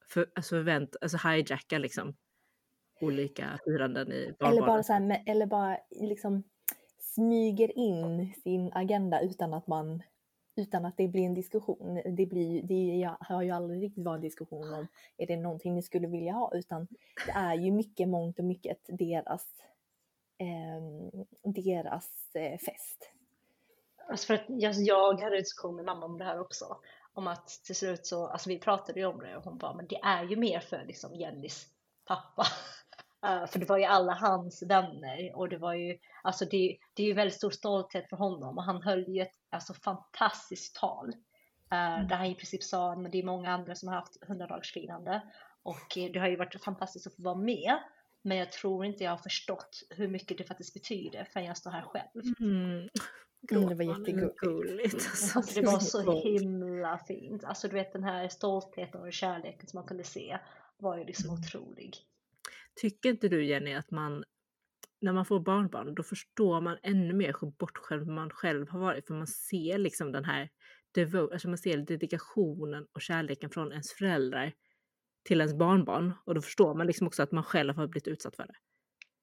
[0.10, 2.16] för, alltså förvänt, alltså hijackar liksom
[3.02, 6.44] olika firanden i Eller bara, så här, eller bara liksom
[7.00, 10.04] smyger in sin agenda utan att man
[10.60, 12.02] utan att det blir en diskussion.
[12.06, 15.82] Det, blir, det har ju aldrig riktigt varit en diskussion om är det någonting ni
[15.82, 16.88] skulle vilja ha utan
[17.26, 19.48] det är ju mycket mångt och mycket deras,
[20.38, 20.82] eh,
[21.44, 23.12] deras eh, fest.
[24.10, 26.78] Alltså för att jag, alltså jag hade en diskussion med mamma om det här också.
[27.14, 29.88] Om att till slut så, alltså vi pratade ju om det och hon bara, men
[29.88, 31.68] det är ju mer för liksom Jennys
[32.06, 32.44] pappa.
[33.26, 37.04] Uh, för det var ju alla hans vänner och det var ju, alltså det, det
[37.04, 41.08] är ju väldigt stor stolthet för honom och han höll ju ett alltså, fantastiskt tal.
[41.74, 42.08] Uh, mm.
[42.08, 45.22] Där han i princip sa, men det är många andra som har haft hundradagarsfirande
[45.64, 47.80] och det har ju varit fantastiskt att få vara med.
[48.22, 51.72] Men jag tror inte jag har förstått hur mycket det faktiskt betyder förrän jag står
[51.72, 52.26] här själv.
[52.40, 52.90] Mm.
[53.52, 54.94] Mm, det var jättegulligt.
[54.94, 57.44] Alltså, alltså, det var så himla fint.
[57.44, 60.38] Alltså du vet den här stoltheten och kärleken som man kunde se
[60.78, 61.40] var ju liksom mm.
[61.40, 61.98] otrolig.
[62.82, 64.24] Tycker inte du Jenny att man
[65.02, 69.08] när man får barnbarn då förstår man ännu mer hur bortskämd man själv har varit
[69.08, 70.50] för man ser liksom den här
[70.98, 74.54] devo- alltså man ser dedikationen och kärleken från ens föräldrar
[75.24, 78.36] till ens barnbarn och då förstår man liksom också att man själv har blivit utsatt
[78.36, 78.54] för det.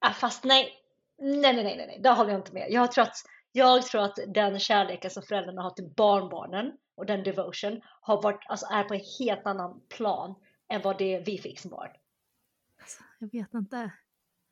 [0.00, 0.72] Ja, fast nej,
[1.18, 2.66] nej, nej, nej, nej, det håller jag inte med.
[2.70, 3.16] Jag tror att
[3.52, 8.40] jag tror att den kärleken som föräldrarna har till barnbarnen och den devotion har varit,
[8.48, 10.34] alltså är på en helt annan plan
[10.72, 11.90] än vad det vi fick som barn.
[12.86, 13.92] Alltså, jag vet inte.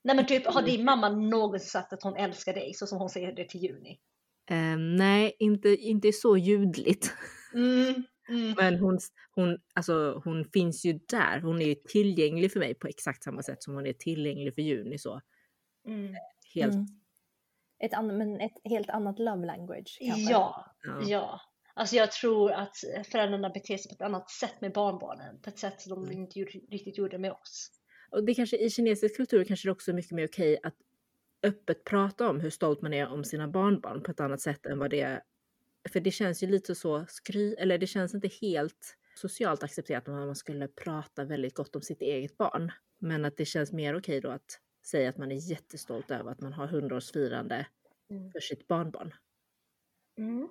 [0.05, 3.11] Nej men typ, har din mamma någonsin sagt att hon älskar dig så som hon
[3.11, 3.99] säger det till Juni?
[4.51, 7.15] Um, nej, inte, inte så ljudligt.
[7.55, 8.55] Mm, mm.
[8.57, 8.99] Men hon,
[9.35, 11.41] hon, alltså, hon finns ju där.
[11.41, 14.99] Hon är tillgänglig för mig på exakt samma sätt som hon är tillgänglig för Juni.
[14.99, 15.21] Så.
[15.87, 16.15] Mm.
[16.55, 16.87] Helt mm
[17.85, 19.99] ett, an, men ett helt annat love language.
[20.01, 20.33] Kanske.
[20.33, 21.41] Ja, ja, ja.
[21.75, 22.77] Alltså jag tror att
[23.11, 26.19] föräldrarna beter sig på ett annat sätt med barnbarnen, på ett sätt som de mm.
[26.19, 27.71] inte riktigt gjorde med oss.
[28.15, 30.75] Och det kanske i kinesisk kultur kanske det också är mycket mer okej att
[31.43, 34.79] öppet prata om hur stolt man är om sina barnbarn på ett annat sätt än
[34.79, 35.23] vad det är.
[35.93, 40.15] För det känns ju lite så skry, eller det känns inte helt socialt accepterat om
[40.15, 42.73] man skulle prata väldigt gott om sitt eget barn.
[42.99, 46.41] Men att det känns mer okej då att säga att man är jättestolt över att
[46.41, 47.67] man har hundraårsfirande
[48.11, 48.31] mm.
[48.33, 49.15] för sitt barnbarn.
[50.19, 50.49] Mm.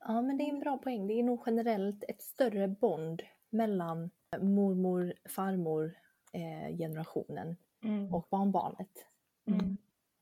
[0.00, 1.06] Ja, men det är en bra poäng.
[1.06, 5.94] Det är nog generellt ett större bond mellan mormor, farmor
[6.34, 8.14] eh, generationen mm.
[8.14, 9.06] och barnbarnet.
[9.46, 9.76] Mm.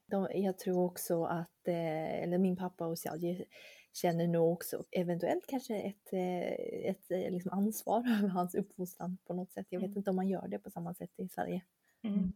[0.06, 3.44] De, jag tror också att, eh, eller min pappa och jag
[3.92, 6.42] känner nog också eventuellt kanske ett, eh,
[6.90, 9.66] ett, ett eh, liksom ansvar över hans uppfostran på något sätt.
[9.68, 9.98] Jag vet mm.
[9.98, 11.62] inte om man gör det på samma sätt i Sverige.
[12.04, 12.32] Mm.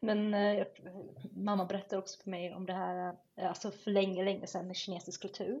[0.00, 0.66] Men eh,
[1.30, 4.76] mamma berättade också för mig om det här, eh, alltså för länge, länge sedan med
[4.76, 5.60] kinesisk kultur.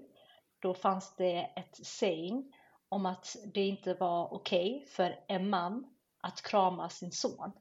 [0.58, 2.52] Då fanns det ett saying
[2.88, 5.97] om att det inte var okej okay för en man
[6.28, 7.52] att krama sin son.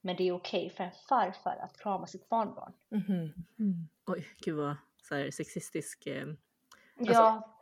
[0.00, 2.72] Men det är okej okay för en farfar att krama sitt barnbarn.
[2.90, 3.32] Mm.
[3.58, 3.88] Mm.
[4.06, 4.76] Oj, gud vad
[5.08, 6.06] så här, sexistisk.
[6.06, 6.26] Eh,
[6.98, 7.54] alltså, ja,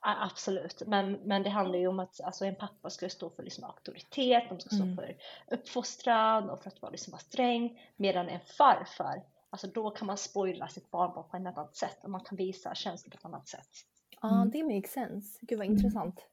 [0.00, 3.64] Absolut, men, men det handlar ju om att alltså, en pappa ska stå för liksom,
[3.64, 4.96] auktoritet, de ska stå mm.
[4.96, 5.16] för
[5.50, 7.80] uppfostran och för att vara liksom, sträng.
[7.96, 12.10] Medan en farfar, alltså då kan man spoila sitt barnbarn på ett annat sätt och
[12.10, 13.68] man kan visa känslor på ett annat sätt.
[14.22, 14.50] Ja, mm.
[14.50, 15.38] det makes sense.
[15.40, 15.78] Gud vad mm.
[15.78, 16.26] intressant.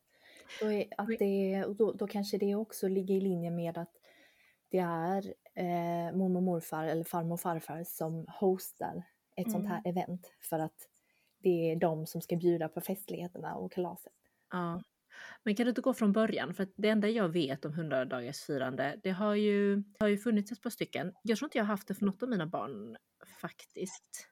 [0.62, 3.94] Då, är, att det, då, då kanske det också ligger i linje med att
[4.70, 9.04] det är eh, mormor och morfar eller farmor och farfar som hostar
[9.36, 9.52] ett mm.
[9.52, 9.98] sånt här mm.
[9.98, 10.88] event för att
[11.44, 14.14] det är de som ska bjuda på festligheterna och kalaset.
[14.52, 14.84] Ja.
[15.44, 16.54] Men kan du inte gå från början?
[16.54, 20.52] För det enda jag vet om 100 dagars firande, det har ju, har ju funnits
[20.52, 21.14] ett par stycken.
[21.24, 22.98] Jag tror inte jag har haft det för något av mina barn
[23.42, 24.28] faktiskt.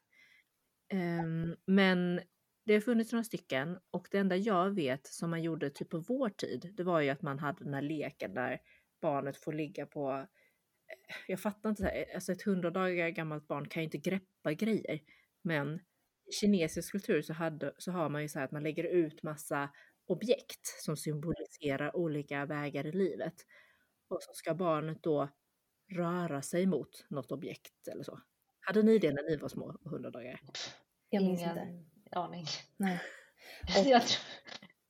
[0.93, 2.21] Um, men
[2.65, 5.99] det har funnits några stycken och det enda jag vet som man gjorde typ på
[5.99, 8.61] vår tid, det var ju att man hade den här leken där
[9.01, 13.83] barnet får ligga på eh, jag fattar inte, alltså ett 100 dagar gammalt barn kan
[13.83, 14.99] ju inte greppa grejer.
[15.41, 15.79] Men
[16.25, 19.23] i kinesisk kultur så, hade, så har man ju så här att man lägger ut
[19.23, 19.69] massa
[20.07, 23.33] objekt som symboliserar olika vägar i livet.
[24.07, 25.29] Och så ska barnet då
[25.91, 28.19] röra sig mot något objekt eller så.
[28.59, 30.39] Hade ni det när ni var små, 100 dagar?
[31.09, 31.94] Jag minns inte.
[32.15, 32.45] Aning.
[32.77, 32.99] Nej.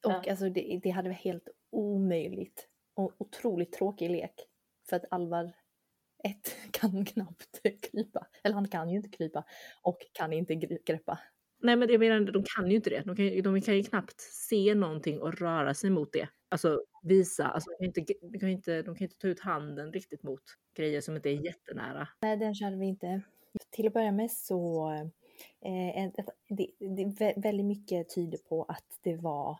[0.04, 4.34] Och, och alltså det, det hade varit helt omöjligt och otroligt tråkig lek.
[4.90, 5.54] För att Alvar
[6.24, 7.62] ett kan knappt
[7.92, 9.44] krypa, eller han kan ju inte krypa
[9.82, 11.20] och kan inte greppa.
[11.62, 13.02] Nej men jag menar, de kan ju inte det.
[13.06, 16.30] De kan, de kan ju knappt se någonting och röra sig mot det.
[16.50, 19.94] Alltså visa, alltså, de, kan inte, de, kan inte, de kan inte ta ut handen
[19.94, 20.44] riktigt mot
[20.78, 22.08] grejer som inte är jättenära.
[22.22, 23.22] Nej, den körde vi inte.
[23.72, 24.92] Till att börja med så
[26.50, 29.60] det, det, väldigt mycket tyder på att det var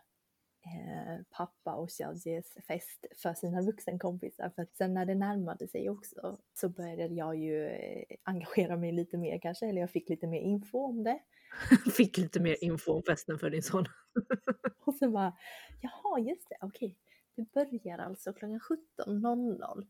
[0.66, 4.50] eh, pappa och Xiaojies fest för sina vuxenkompisar.
[4.54, 8.92] För att sen när det närmade sig också så började jag ju eh, engagera mig
[8.92, 11.18] lite mer kanske, eller jag fick lite mer info om det.
[11.96, 13.86] fick lite mer info om festen för din son.
[14.84, 15.36] och sen bara,
[15.80, 16.96] jaha just det, okej.
[17.36, 18.60] Det börjar alltså klockan
[19.06, 19.86] 17.00.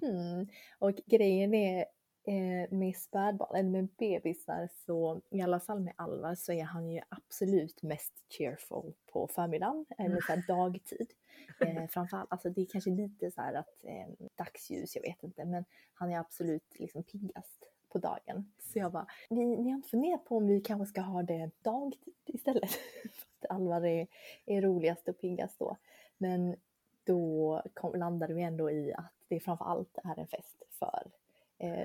[0.00, 0.48] Hmm.
[0.78, 1.84] Och grejen är
[2.26, 6.90] eh, med spädbarn, eller med bebisar så i alla fall med Alvar så är han
[6.90, 11.12] ju absolut mest cheerful på förmiddagen eller så dagtid.
[11.60, 15.44] Eh, framförallt, alltså det är kanske lite så här att eh, dagsljus, jag vet inte,
[15.44, 18.52] men han är absolut liksom piggast på dagen.
[18.58, 21.50] Så jag bara, ni, ni har inte funderat på om vi kanske ska ha det
[21.62, 22.70] dagtid istället?
[23.02, 24.06] För att Alvar är,
[24.46, 25.76] är roligast och piggast då.
[26.18, 26.56] Men
[27.04, 31.10] då kom, landade vi ändå i att det framförallt är en fest för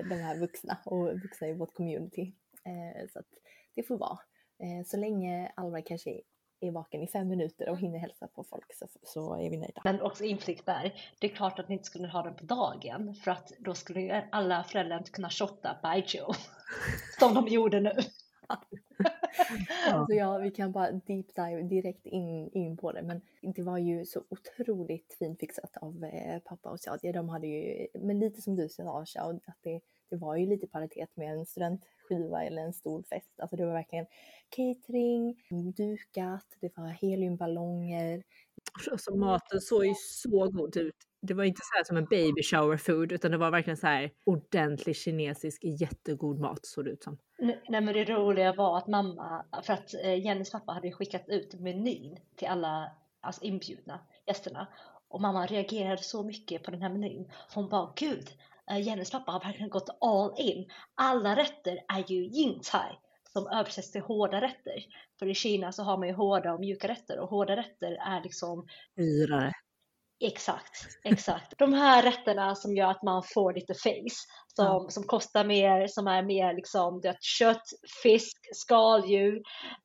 [0.08, 2.32] de här vuxna och vuxna i vårt community.
[2.64, 3.26] Eh, så att
[3.74, 4.18] det får vara.
[4.58, 6.20] Eh, så länge Alvar kanske
[6.60, 9.80] är vaken i fem minuter och hinner hälsa på folk så, så är vi nöjda.
[9.84, 13.14] Men också inflikt där, det är klart att ni inte skulle ha den på dagen
[13.14, 16.26] för att då skulle alla föräldrar inte kunna shotta Baijiu
[17.18, 17.92] som de gjorde nu.
[20.08, 23.02] Så ja, vi kan bara deep dive direkt in, in på det.
[23.02, 23.20] Men
[23.54, 27.12] det var ju så otroligt fint fixat av eh, pappa och Shadja.
[27.12, 30.66] De hade ju, men lite som du sa Shad, att det, det var ju lite
[30.66, 33.32] paritet med en studentskiva eller en stor fest.
[33.36, 34.06] Alltså det var verkligen
[34.48, 35.36] catering,
[35.76, 38.22] dukat, det var heliumballonger.
[38.90, 40.96] Alltså maten såg ju så god ut.
[41.22, 43.86] Det var inte så här som en baby shower food utan det var verkligen så
[43.86, 47.18] här ordentlig kinesisk jättegod mat såg det ut som.
[47.38, 51.60] Nej men det roliga var att mamma, för att eh, Jennys pappa hade skickat ut
[51.60, 54.68] menyn till alla alltså inbjudna gästerna
[55.08, 57.30] och mamma reagerade så mycket på den här menyn.
[57.54, 58.28] Hon bara gud,
[58.70, 60.70] eh, Jennys pappa har verkligen gått all in.
[60.94, 62.92] Alla rätter är ju yin thai
[63.32, 64.84] som översätts till hårda rätter.
[65.18, 68.22] För i Kina så har man ju hårda och mjuka rätter och hårda rätter är
[68.22, 69.52] liksom Dyrare.
[70.24, 71.58] Exakt, exakt.
[71.58, 74.16] De här rätterna som gör att man får lite face,
[74.56, 74.86] som, Ja.
[74.88, 77.62] som kostar mer, som är mer liksom det, kött,
[78.02, 79.36] fisk, skaldjur,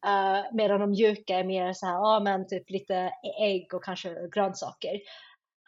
[0.07, 4.27] uh, medan de mjuka är mer så här, ja men typ lite ägg och kanske
[4.35, 4.99] grönsaker.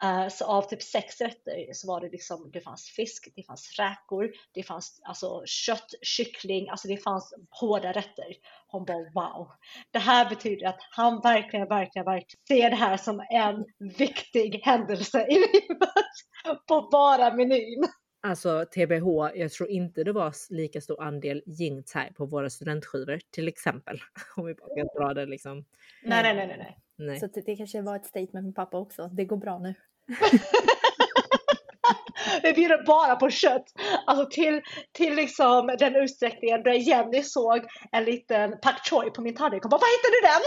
[0.02, 3.78] Eh, så av typ sex rätter så var det liksom, det fanns fisk, det fanns
[3.78, 8.26] räkor, det fanns alltså kött, kyckling, alltså det fanns hårda rätter.
[8.66, 9.48] Hon bara wow.
[9.90, 13.64] Det här betyder att han verkligen, verkligen, verkligen ser det här som en
[13.98, 15.90] viktig händelse i livet
[16.68, 17.84] på bara menyn.
[18.22, 21.84] Alltså TBH, jag tror inte det var lika stor andel yin
[22.16, 23.98] på våra studentskivor till exempel.
[24.36, 25.64] Om vi bara ska dra det liksom.
[26.02, 27.20] Nej, nej, nej, nej, nej.
[27.20, 29.08] Så det, det kanske var ett statement med pappa också.
[29.12, 29.74] Det går bra nu.
[32.42, 33.64] Vi bjuder bara på kött.
[34.06, 34.60] Alltså till,
[34.92, 37.60] till liksom den utsträckningen där Jenny såg
[37.92, 40.40] en liten pak choi på min tallrik och bara, vad hittade du den?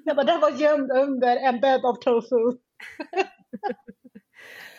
[0.04, 2.36] Jag bara, den var gömd under en bed of tofu.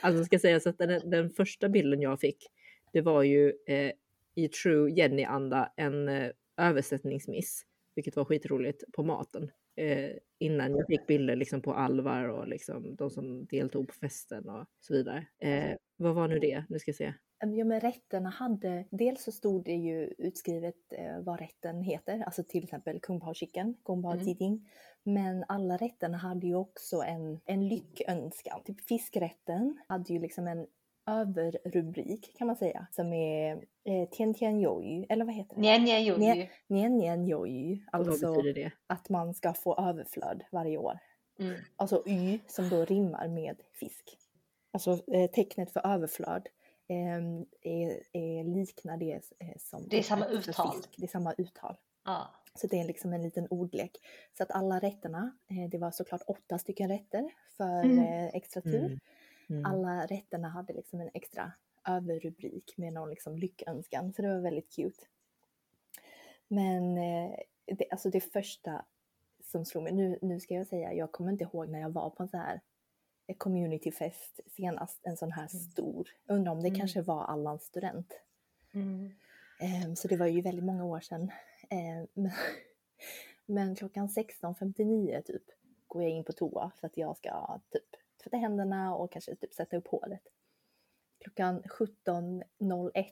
[0.01, 2.47] Alltså ska sägas att den, den första bilden jag fick,
[2.93, 3.91] det var ju eh,
[4.35, 9.51] i true Jenny-anda en eh, översättningsmiss, vilket var skitroligt på maten.
[9.79, 14.49] Eh, innan jag fick bilder liksom på Alvar och liksom de som deltog på festen
[14.49, 15.27] och så vidare.
[15.39, 16.63] Eh, vad var nu det?
[16.69, 17.13] Nu ska jag se.
[17.39, 22.43] Ja men rätterna hade, dels så stod det ju utskrivet eh, vad rätten heter, alltså
[22.43, 24.27] till exempel Kung Pao chicken, Kung Pao Mm.
[24.27, 24.69] Jiding.
[25.03, 28.63] Men alla rätterna hade ju också en, en lyckönskan.
[28.63, 30.67] Typ fiskrätten hade ju liksom en
[31.09, 33.51] överrubrik kan man säga, som är
[33.85, 35.61] eh, Tian Tian Yoyu, eller vad heter det?
[36.67, 38.33] Nian Nian Yoyu, alltså
[38.87, 40.99] att man ska få överflöd varje år.
[41.39, 41.55] Mm.
[41.75, 44.17] Alltså y som då rimmar med fisk.
[44.73, 46.47] Alltså eh, tecknet för överflöd
[46.89, 47.17] eh,
[47.73, 50.71] är, är liknar det eh, som Det är samma uttal.
[50.75, 50.89] Fisk.
[50.97, 51.75] Det är samma uttal.
[52.05, 52.27] Ja.
[52.55, 53.91] Så det är liksom en liten ordlek.
[54.37, 57.99] Så att alla rätterna, eh, det var såklart åtta stycken rätter för Mm.
[57.99, 58.85] eh, extra tur.
[58.85, 58.99] Mm.
[59.49, 59.65] Mm.
[59.65, 61.51] Alla rätterna hade liksom en extra
[61.87, 64.13] överrubrik med någon liksom lyckönskan.
[64.13, 65.05] Så det var väldigt cute.
[66.47, 67.35] Men eh,
[67.65, 68.85] det, alltså det första
[69.43, 72.09] som slog mig, nu, nu ska jag säga, jag kommer inte ihåg när jag var
[72.09, 72.61] på en sån här
[73.27, 76.09] eh, communityfest senast, en sån här stor.
[76.25, 76.79] Undrar om det Mm.
[76.79, 78.13] kanske var Allans student.
[78.73, 79.11] Mm.
[79.59, 81.31] Ehm, så det var ju väldigt många år sedan.
[81.69, 82.31] Ehm, men,
[83.45, 85.43] men klockan 16.59 typ
[85.87, 89.53] går jag in på toa för att jag ska typ tvätta händerna och kanske typ
[89.53, 90.21] sätta upp håret.
[91.23, 93.05] Klockan 17.01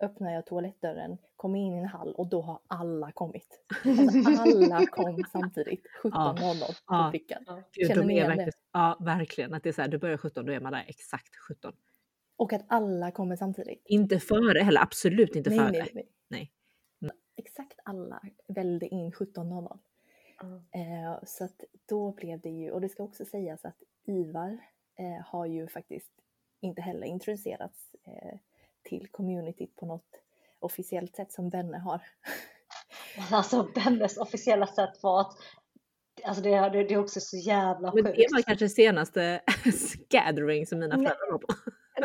[0.00, 3.60] öppnar jag toalettdörren, kommer in i en hall och då har alla kommit.
[3.84, 7.08] Alltså alla kom samtidigt, 17.00 på Ja.
[7.12, 7.44] pricken.
[7.72, 8.34] Gud, Känner de ni igen det?
[8.36, 9.54] verkligen, ja, verkligen.
[9.54, 11.72] Att det är så här, du börjar 17, då är man där exakt 17.
[12.36, 13.82] Och att alla kommer samtidigt.
[13.84, 15.70] Inte före heller, absolut inte Nej, före.
[15.70, 16.08] nej, nej.
[16.28, 17.12] Nej.
[17.36, 19.78] Exakt alla välde in 17.00.
[20.42, 20.62] Mm.
[20.72, 23.76] Eh, så att då blev det ju, och det ska också sägas att
[24.08, 24.58] Ivar
[24.98, 26.12] eh, har ju faktiskt
[26.60, 28.38] inte heller introducerats eh,
[28.82, 30.22] till communityt på något
[30.58, 32.00] officiellt sätt som vänner har.
[33.30, 35.36] Alltså Bennes officiella sätt var att
[36.24, 38.16] Alltså det, det, det är också så jävla Men sjukt.
[38.16, 39.40] det var kanske senaste
[40.10, 41.46] gathering som mina föräldrar var på.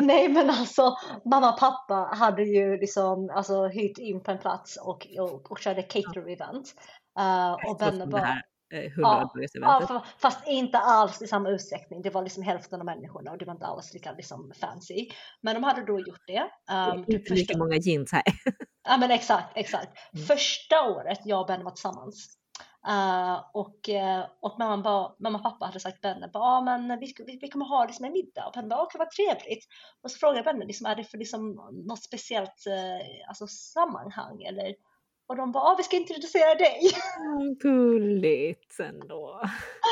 [0.00, 4.76] Nej men alltså mamma och pappa hade ju liksom alltså, hyrt in på en plats
[4.76, 6.74] och, och, och körde cater-event.
[7.18, 8.42] Uh, och Benne bara,
[8.74, 9.88] eh, ja, 100-dagarseventet.
[9.88, 12.02] fa- fast inte alls i samma utsträckning.
[12.02, 15.08] Det var liksom hälften av människorna och det var inte alls lika liksom, fancy.
[15.40, 16.50] Men de hade då gjort det.
[16.92, 18.22] Um, typ inte lika många jeans här.
[18.88, 19.98] Ja men exakt, exakt.
[20.14, 20.26] Mm.
[20.26, 22.38] Första året jag och Benne var tillsammans.
[22.88, 27.14] Uh, och, eh, och mamma, bara, mamma och pappa hade sagt Benne, ah, men vi,
[27.26, 28.46] vi, vi kommer ha liksom en middag.
[28.46, 29.64] Och Benne bara, okej vad trevligt.
[30.02, 31.52] Och så frågade Benne, liksom, är det för liksom
[31.86, 34.74] något speciellt eh, alltså, sammanhang eller?
[35.26, 36.80] Och de bara, ah, vi ska introducera dig.
[37.60, 39.40] Gulligt ändå.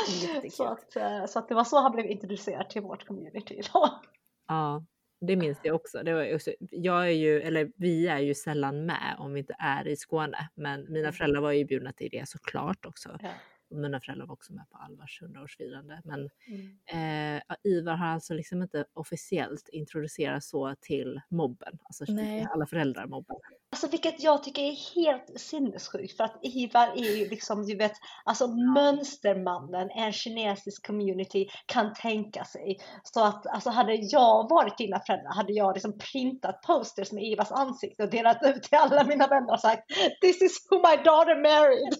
[0.51, 3.61] Så, att, eh, så att det var så han blev introducerad till vårt community.
[3.73, 4.01] Då.
[4.47, 4.85] Ja,
[5.27, 6.03] det minns jag också.
[6.03, 6.51] Det var också.
[6.69, 10.49] Jag är ju, eller vi är ju sällan med om vi inte är i Skåne.
[10.55, 11.13] Men mina Mm.
[11.13, 13.17] föräldrar var ju bjudna till det såklart också.
[13.21, 13.29] Ja.
[13.69, 16.01] Mina föräldrar var också med på Alvars 100-årsfirande.
[16.03, 17.37] Men Mm.
[17.37, 21.79] eh, Ivar har alltså liksom inte officiellt introducerats så till mobben.
[21.83, 22.47] Alltså Nej.
[22.53, 23.35] alla föräldrar mobben.
[23.71, 27.93] Alltså vilket jag tycker är helt sinnessjukt för att Ivar är ju liksom du vet
[28.25, 32.77] alltså mönstermannen en kinesisk community kan tänka sig.
[33.03, 37.51] Så att alltså hade jag varit dina föräldrar hade jag liksom printat posters med Ivars
[37.51, 39.83] ansikte och delat ut till alla mina vänner och sagt
[40.21, 41.93] This is who my daughter married.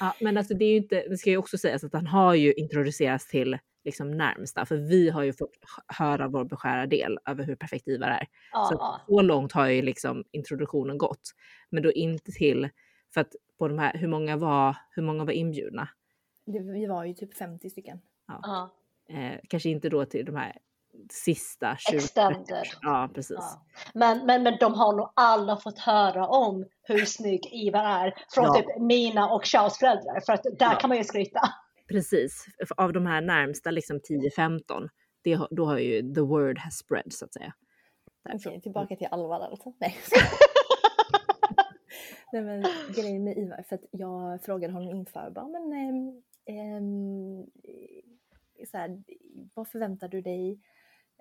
[0.00, 2.34] Ja, men alltså det är ju inte, det ska ju också sägas att han har
[2.34, 5.50] ju introducerats till liksom närmsta, för vi har ju fått
[5.86, 8.24] höra vår beskärda del över hur perfekt Ivar är.
[8.24, 11.30] Så, Ja, att så långt har ju liksom introduktionen gått.
[11.70, 12.68] Men då inte till,
[13.14, 15.88] för att på de här, hur många var, hur många var inbjudna?
[16.46, 18.00] Det, vi var ju typ 50 stycken.
[18.26, 18.76] ja,
[19.10, 20.56] Eh, kanske inte då till de här
[21.10, 21.96] sista 20.
[21.96, 22.64] Extended.
[22.82, 23.36] Ja, precis.
[23.40, 23.66] ja.
[23.94, 28.44] Men, men, men de har nog alla fått höra om hur snygg Ivar är från
[28.44, 28.54] Ja.
[28.54, 30.70] typ mina och Charles föräldrar för att där Ja.
[30.80, 31.40] kan man ju skryta.
[31.88, 32.46] Precis.
[32.76, 34.88] Av de här närmsta liksom 10-15,
[35.22, 37.54] det, har- då har ju the word has spread så att säga.
[38.34, 39.72] Okej, tillbaka till Alvar alltså.
[39.80, 39.96] Nej.
[42.32, 42.64] Nej men
[42.96, 47.46] grejen med Ivar, för att jag frågade honom inför, bara, men ehm, ehm,
[48.70, 49.02] så här,
[49.54, 50.60] vad förväntar du dig?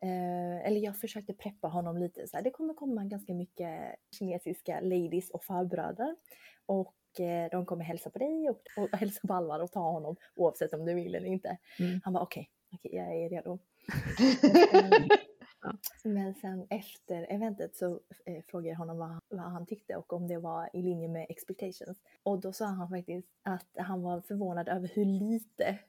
[0.02, 4.80] Eh, eller jag försökte preppa honom lite så här, det kommer komma ganska mycket kinesiska
[4.82, 6.16] ladies och farbröder
[6.66, 10.16] och eh, de kommer hälsa på dig och, och hälsa på Alvar och ta honom
[10.36, 11.58] oavsett om du vill eller inte.
[11.80, 12.02] Mm.
[12.04, 13.60] Han var okej, okej jag är redo.
[16.04, 20.28] Men sen efter eventet så eh, frågade jag honom vad, vad han tyckte och om
[20.28, 21.98] det var i linje med expectations.
[22.24, 25.80] Och då sa han faktiskt att han var förvånad över hur lite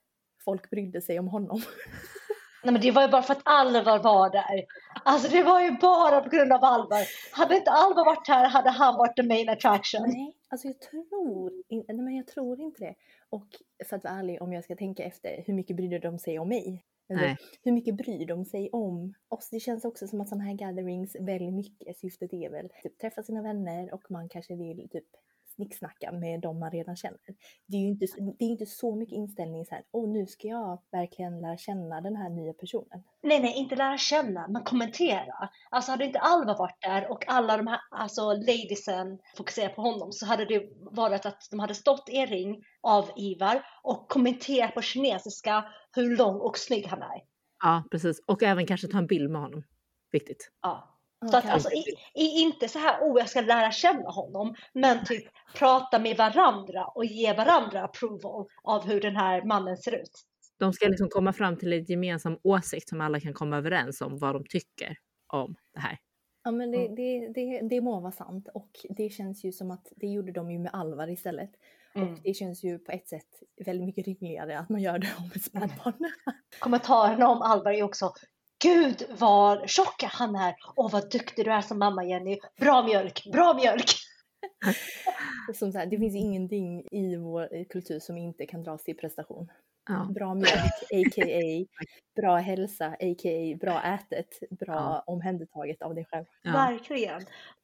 [0.45, 1.61] folk brydde sig om honom.
[2.65, 4.65] Nej men det var ju bara för att Alvar var där.
[5.05, 7.01] Alltså det var ju bara på grund av Alvar.
[7.33, 10.03] Hade inte Alvar varit här hade han varit the main attraction.
[10.07, 12.95] Nej, alltså jag tror, in, nej, men jag tror inte det.
[13.31, 13.47] Och
[13.89, 16.49] för att vara ärlig, om jag ska tänka efter, hur mycket brydde de sig om
[16.49, 16.85] mig?
[17.11, 17.37] Alltså, Nej.
[17.63, 19.51] hur mycket bryr de sig om oss?
[19.51, 23.23] Det känns också som att sådana här gatherings väldigt mycket syftet är väl typ träffa
[23.23, 25.07] sina vänner och man kanske vill typ
[25.61, 27.19] snicksnacka med dem man redan känner.
[27.67, 28.07] Det är ju inte,
[28.39, 32.01] det är inte så mycket inställning så här, åh nu ska jag verkligen lära känna
[32.01, 33.03] den här nya personen.
[33.23, 35.49] Nej nej, inte lära känna, men kommentera.
[35.71, 40.13] Alltså hade inte Alvar varit där och alla de här alltså ladiesen fokuserat på honom
[40.13, 44.75] så hade det varit att de hade stått i en ring av Ivar och kommenterat
[44.75, 47.23] på kinesiska hur lång och snygg han är.
[47.63, 48.23] Ja, precis.
[48.27, 49.63] Och även kanske ta en bild med honom.
[50.13, 50.51] Viktigt.
[50.63, 50.90] Ja.
[51.31, 55.05] Så att alltså, i, i, inte så här, oh jag ska lära känna honom, men
[55.05, 60.11] typ prata med varandra och ge varandra approval av hur den här mannen ser ut.
[60.59, 64.19] De ska liksom komma fram till en gemensam åsikt som alla kan komma överens om
[64.19, 64.97] vad de tycker
[65.33, 65.99] om det här.
[66.45, 66.95] Ja men det, Mm.
[66.95, 70.51] det, det, det må vara sant och det känns ju som att det gjorde de
[70.51, 71.51] ju med Alvar istället.
[71.95, 72.13] Mm.
[72.13, 73.29] Och det känns ju på ett sätt
[73.67, 76.11] väldigt mycket rimligare att man gör det om ett spädbarn.
[76.59, 78.13] Kommentarerna om Alvar är också
[78.63, 80.55] Gud vad tjock han är!
[80.77, 82.39] Åh vad duktig du är som mamma Jenny!
[82.57, 83.91] Bra mjölk, bra mjölk!
[85.55, 89.49] som så här, det finns ingenting i vår kultur som inte kan dras till prestation.
[89.91, 90.07] Ja.
[90.15, 91.67] Bra mjölk, a.k.a.
[92.21, 93.57] bra hälsa, a.k.a.
[93.61, 95.03] bra ätet, bra Ja.
[95.07, 96.25] omhändertaget av dig själv.
[96.43, 96.53] Ja.
[96.53, 97.23] Verkligen!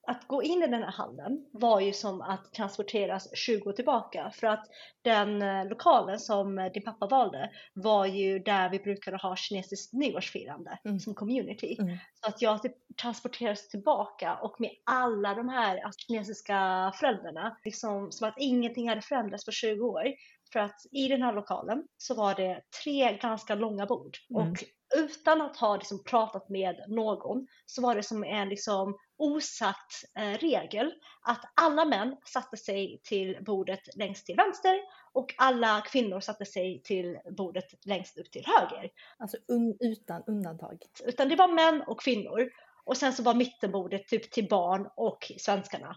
[0.09, 4.31] Att gå in i den här hallen var ju som att transporteras 20 år tillbaka
[4.35, 4.67] för att
[5.03, 9.93] den eh, lokalen som eh, din pappa valde var ju där vi brukade ha kinesiskt
[9.93, 11.01] nyårsfirande Mm.
[11.01, 11.77] som community.
[11.81, 11.97] Mm.
[12.21, 12.73] Så att jag typ
[13.03, 19.45] transporterades tillbaka och med alla de här kinesiska föräldrarna, liksom som att ingenting hade förändrats
[19.45, 20.05] på 20 år.
[20.53, 24.51] För att i den här lokalen så var det tre ganska långa bord Mm.
[24.51, 24.65] och
[24.97, 30.39] utan att ha liksom pratat med någon så var det som en liksom osagt eh,
[30.39, 30.93] regel
[31.23, 34.81] att alla män satte sig till bordet längst till vänster
[35.13, 38.91] och alla kvinnor satte sig till bordet längst upp till höger.
[39.19, 40.79] Alltså un, utan undantag.
[41.05, 42.51] Utan det var män och kvinnor.
[42.85, 45.97] Och sen så var mittenbordet typ till barn och svenskarna.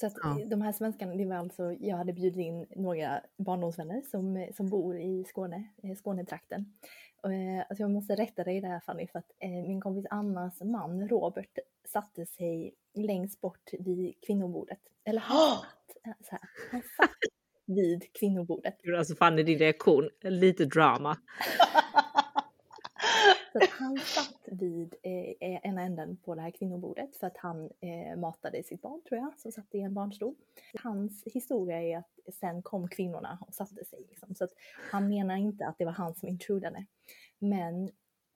[0.00, 0.38] Så att Ja.
[0.46, 4.98] de här svenskarna, det var alltså, jag hade bjudit in några barndomsvänner som, som bor
[4.98, 6.72] i Skåne, eh, Skånetrakten.
[7.22, 10.60] Och, eh, alltså jag måste rätta dig där Fanny, för att eh, min kompis Annas
[10.60, 14.78] man Robert satte sig längst bort vid kvinnobordet.
[15.04, 15.56] Eller han Oh!
[15.60, 16.40] satt, eh, så här,
[16.70, 17.10] han satt
[17.66, 18.74] vid kvinnobordet.
[18.98, 21.16] Alltså Fanny, din reaktion, lite drama.
[23.58, 27.36] Så att han satt vid eh, eh, ena änden på det här kvinnobordet för att
[27.36, 30.34] han eh, matade sitt barn tror jag, som satt i en barnstol.
[30.82, 34.06] Hans historia är att sen kom kvinnorna och satte sig.
[34.08, 34.34] Liksom.
[34.34, 34.52] Så att
[34.90, 36.86] han menar inte att det var han som intrudade.
[37.38, 37.84] Men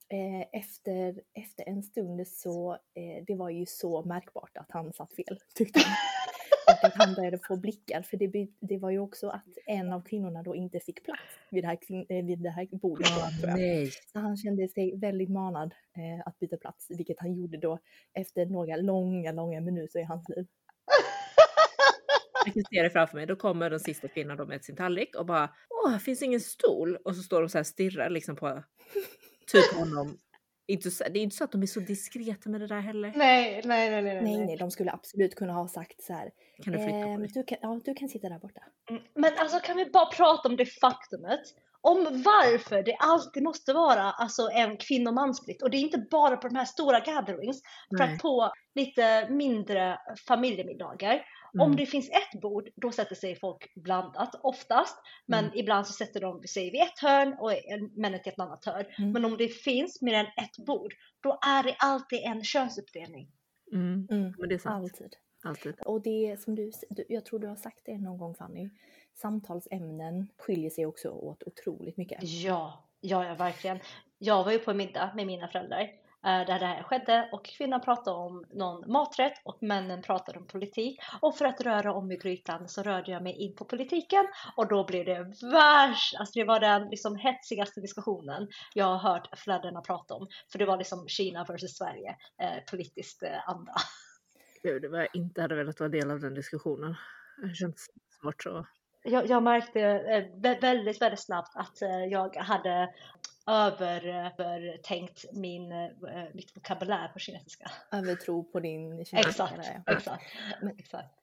[0.08, 5.14] eh, efter, efter en stund så, eh, det var ju så märkbart att han satt
[5.14, 5.96] fel tyckte han.
[6.82, 10.02] Och att han började få blickar, för det, det var ju också att en av
[10.02, 11.78] kvinnorna då inte fick plats vid det här,
[12.08, 13.06] eh, vid det här bordet.
[13.42, 13.56] jag.
[13.56, 13.90] nej.
[14.12, 17.78] Så han kände sig väldigt manad eh, att byta plats, vilket han gjorde då
[18.14, 20.46] efter några långa, långa minuter i hans liv.
[22.44, 23.26] Jag kan se det framför mig.
[23.26, 26.40] Då kommer den sista kvinnan då med sin tallrik och bara Åh, här finns ingen
[26.40, 26.96] stol.
[26.96, 28.62] Och så står de så här stirrar liksom på
[29.52, 30.18] typ honom.
[30.66, 33.12] Inte så, det är inte så att de är så diskreta med det där heller.
[33.16, 34.22] Nej, nej, nej, nej.
[34.22, 36.30] Nej, nej, de skulle absolut kunna ha sagt så här.
[36.64, 37.30] Kan du flytta på ehm, dig?
[37.34, 38.62] du, kan, ja, du kan sitta där borta.
[38.90, 41.40] Mm, Men alltså kan vi bara prata om det faktumet
[41.80, 45.62] om varför det alltid måste vara alltså, en kvinno och mansplikt.
[45.62, 47.62] Och det är inte bara på de här stora gatherings.
[47.98, 48.14] För Nej.
[48.14, 49.98] att på lite mindre
[50.28, 51.22] familjemiddagar,
[51.54, 51.76] om Mm.
[51.76, 54.96] det finns ett bord, då sätter sig folk blandat oftast.
[55.26, 55.56] Men Mm.
[55.58, 57.50] ibland så sätter de sig vid ett hörn och
[58.00, 58.86] männen till ett annat hörn.
[58.98, 59.12] Mm.
[59.12, 60.92] Men om det finns mer än ett bord,
[61.22, 63.28] då är det alltid en könsuppdelning.
[63.72, 64.06] Mm.
[64.10, 64.74] Mm, Men det är sant.
[64.92, 65.16] alltid.
[65.42, 65.80] Alltid.
[65.80, 68.70] Och det som du, du, jag tror du har sagt det någon gång Fanny,
[69.14, 72.18] samtalsämnen skiljer sig också åt otroligt mycket.
[72.22, 73.78] Ja, ja, ja verkligen.
[74.18, 75.80] Jag var ju på en middag med mina föräldrar
[76.26, 80.46] eh, där det här skedde och kvinnan pratade om någon maträtt och männen pratade om
[80.46, 81.00] politik.
[81.20, 84.26] Och för att röra om i grytan så rörde jag mig in på politiken
[84.56, 85.18] och då blev det
[85.52, 90.28] värst, alltså det var den liksom hetsigaste diskussionen jag har hört föräldrarna prata om.
[90.52, 93.74] För det var liksom Kina versus Sverige, eh, politiskt eh, anda.
[94.62, 96.94] Gud, det var jag inte hade velat vara del av den diskussionen.
[97.42, 97.90] Det känns
[98.20, 98.66] svårt så.
[99.04, 102.94] Jag, jag märkte eh, vä- väldigt, väldigt snabbt att eh, jag hade
[103.46, 104.06] över,
[104.38, 105.88] övertänkt min, eh,
[106.34, 107.70] mitt vokabulär på kinesiska.
[107.92, 109.92] Övertro på din kinesiska Exakt, där, ja.
[109.92, 110.24] exakt,
[110.62, 111.18] Men- exakt.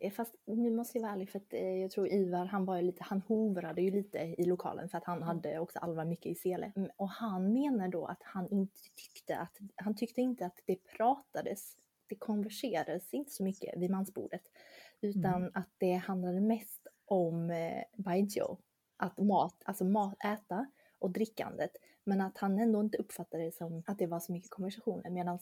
[0.00, 2.76] Eh, fast nu måste jag vara ärlig för att eh, jag tror Ivar han var
[2.76, 6.26] ju lite, han hovrade ju lite i lokalen för att han hade också Alva mycket
[6.26, 6.72] i sele.
[6.76, 10.76] Mm, Och han menar då att han inte tyckte att, han tyckte inte att det
[10.96, 11.76] pratades,
[12.08, 14.42] det konverserades inte så mycket vid mansbordet.
[15.00, 18.56] Utan att det handlade mest om eh, baijiu,
[18.96, 20.66] att mat, alltså mat, äta
[20.98, 21.70] och drickandet.
[22.04, 25.10] Men att han ändå inte uppfattade det som att det var så mycket konversationer.
[25.10, 25.38] Medan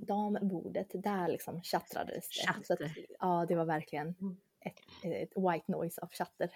[0.00, 2.64] dambordet, där liksom tjattrades det.
[2.64, 3.06] Så att, Chatter.
[3.20, 4.36] ja, det var verkligen Mm.
[4.60, 6.50] ett, ett white noise av chatter.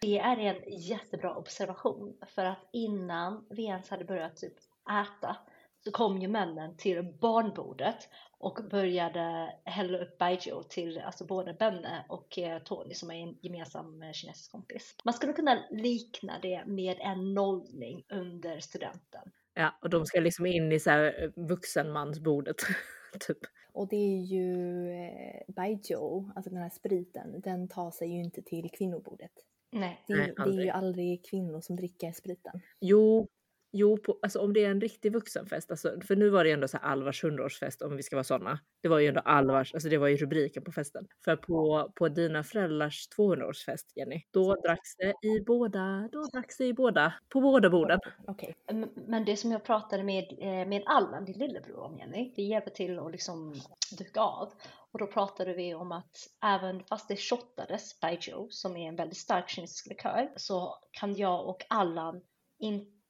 [0.00, 4.54] Det är en jättebra observation för att innan vi ens hade börjat typ
[4.90, 5.36] äta
[5.84, 8.08] så kom ju männen till barnbordet
[8.38, 13.38] och började hälla upp baijiu till alltså både Benne och eh, Tony som är en
[13.40, 14.96] gemensam eh, kinesisk kompis.
[15.04, 19.32] Man skulle kunna likna det med en nollning under studenten.
[19.54, 22.56] Ja, och de ska liksom in i så här eh, vuxenmansbordet.
[23.26, 23.38] typ.
[23.72, 28.42] Och det är ju eh, baijiu, alltså den här spriten, den tar sig ju inte
[28.42, 29.32] till kvinnobordet.
[29.72, 30.04] Nej.
[30.06, 30.70] Det är, Nej, det är ju aldrig.
[30.70, 32.60] aldrig kvinnor som dricker spriten.
[32.80, 33.28] Jo,
[33.72, 36.54] jo på, alltså om det är en riktig vuxenfest, alltså, för nu var det ju
[36.54, 38.58] ändå så här Alvars hundraårsfest om vi ska vara sådana.
[38.82, 41.06] Det var ju ändå Alvars, alltså det var ju rubriken på festen.
[41.24, 46.64] För på, på dina föräldrars 200-årsfest Jenny, då dracks det i båda, då dracks det
[46.66, 48.00] i båda, på båda borden.
[48.26, 48.54] Okej.
[48.70, 52.42] M- Men det som jag pratade med, eh, med Allan, din lillebror om Jenny, det
[52.42, 53.54] hjälper till att liksom
[53.98, 54.52] duka av.
[54.92, 59.18] Och då pratade vi om att även fast det shottades baijiu, som är en väldigt
[59.18, 62.20] stark kinesisk likör, så kan jag och Allan
[62.58, 63.01] inte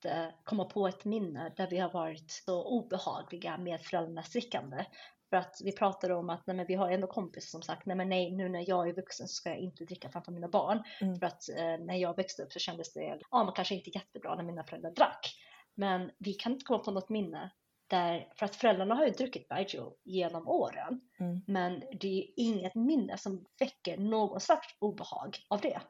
[0.44, 4.84] komma på ett minne där vi har varit så obehagliga med föräldrarnas drickande.
[5.30, 8.08] För att vi pratade om att nej, vi har ändå kompisar som sagt, nej men
[8.08, 10.82] nej, nu när jag är vuxen så ska jag inte dricka framför mina barn.
[11.00, 11.18] Mm.
[11.18, 14.34] För att eh, när jag växte upp så kändes det, ja men kanske inte jättebra
[14.34, 15.34] när mina föräldrar drack.
[15.74, 17.50] Men vi kan inte komma på något minne
[17.86, 21.00] där, för att föräldrarna har ju druckit baijiu genom åren.
[21.20, 21.40] Mm.
[21.46, 25.80] Men det är inget minne som väcker någon slags obehag av det.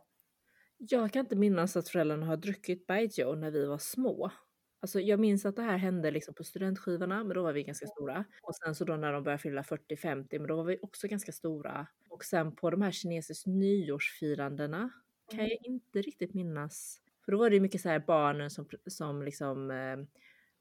[0.90, 4.30] Jag kan inte minnas att föräldrarna har druckit baijiu när vi var små.
[4.80, 7.86] Alltså jag minns att det här hände liksom på studentskivorna, men då var vi ganska
[7.86, 8.24] stora.
[8.42, 11.32] Och sen så då när de började fylla 40-50, men då var vi också ganska
[11.32, 11.86] stora.
[12.10, 14.90] Och sen på de här kinesiska nyårsfirandena
[15.30, 17.00] kan jag inte riktigt minnas.
[17.24, 19.96] För då var det ju mycket så här barnen som, som liksom eh,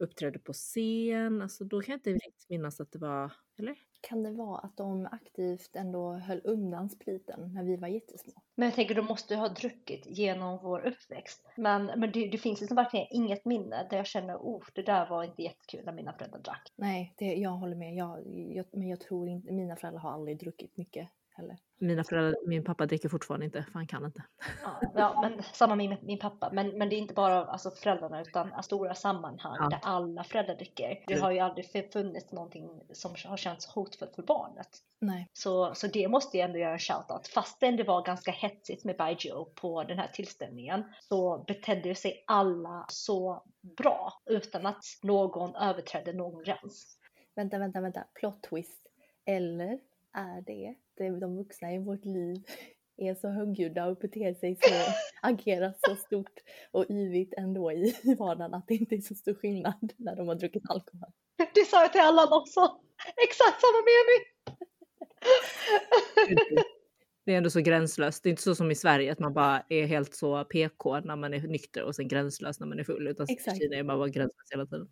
[0.01, 1.41] uppträdde på scen.
[1.41, 3.75] Alltså då kan jag inte riktigt minnas att det var, eller?
[4.01, 8.33] Kan det vara att de aktivt ändå höll undan spriten när vi var jättesmå?
[8.55, 11.47] Men jag tänker, de måste ju ha druckit genom vår uppväxt.
[11.57, 15.09] Men, men det, det finns liksom verkligen inget minne där jag känner, oh, det där
[15.09, 16.73] var inte jättekul när mina föräldrar drack.
[16.75, 17.95] Nej, det, jag håller med.
[17.95, 21.09] Jag, jag, men jag tror inte, mina föräldrar har aldrig druckit mycket
[21.41, 21.57] heller.
[21.79, 24.23] Mina föräldrar, min pappa dricker fortfarande inte, för han kan inte.
[24.63, 26.49] Ja, ja men samma med min, min pappa.
[26.53, 29.69] Men, men det är inte bara alltså, föräldrarna utan stora sammanhang Ja.
[29.69, 31.03] där alla föräldrar dricker.
[31.07, 34.69] Det har ju aldrig funnits någonting som har känts hotfullt för barnet.
[34.99, 35.29] Nej.
[35.33, 37.27] Så, så det måste jag ändå göra en shoutout.
[37.27, 42.85] Fastän det var ganska hetsigt med Baijiu på den här tillställningen så betedde sig alla
[42.89, 43.43] så
[43.77, 46.97] bra utan att någon överträdde någon gräns.
[47.35, 48.03] Vänta, vänta, vänta.
[48.13, 48.87] Plot twist.
[49.25, 49.79] Eller
[50.13, 52.43] är det, det är de vuxna i vårt liv
[52.97, 54.73] är så högljudda och beter sig så,
[55.21, 56.39] agerar så stort
[56.71, 57.71] och yvigt ändå
[58.03, 61.11] i vardagen att det inte är så stor skillnad när de har druckit alkohol.
[61.53, 62.79] Det sa jag till Allan också.
[63.23, 64.21] Exakt samma mening.
[67.25, 68.23] Det är ändå så gränslöst.
[68.23, 71.15] Det är inte så som i Sverige att man bara är helt så PK när
[71.15, 73.07] man är nykter och sen gränslös när man är full.
[73.07, 73.57] Utan Exakt.
[73.57, 74.89] i Kina är man bara gränslös hela tiden.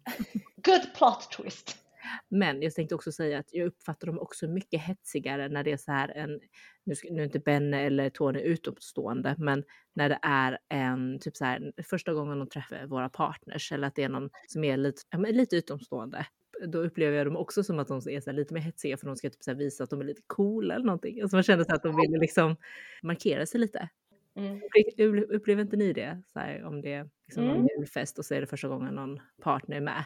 [0.55, 1.88] Good plot twist.
[2.29, 5.77] Men jag tänkte också säga att jag uppfattar dem också mycket hetsigare när det är
[5.77, 6.39] så här en,
[6.83, 11.35] nu, ska, nu är inte Benne eller Tony utomstående, men när det är en, typ
[11.37, 14.77] så här, första gången de träffar våra partners eller att det är någon som är
[14.77, 16.25] lite, ja, men lite utomstående.
[16.67, 19.15] Då upplever jag dem också som att de är så lite mer hetsiga för de
[19.15, 21.21] ska typ så visa att de är lite coola eller någonting.
[21.21, 22.55] Alltså man känner så att de vill liksom
[23.03, 23.89] markera sig lite.
[24.35, 24.61] Mm.
[24.97, 26.21] Upple- Upplever inte ni det?
[26.33, 27.67] Så här, om det är liksom någon Mm.
[27.77, 30.03] julfest och så är det första gången någon partner är med.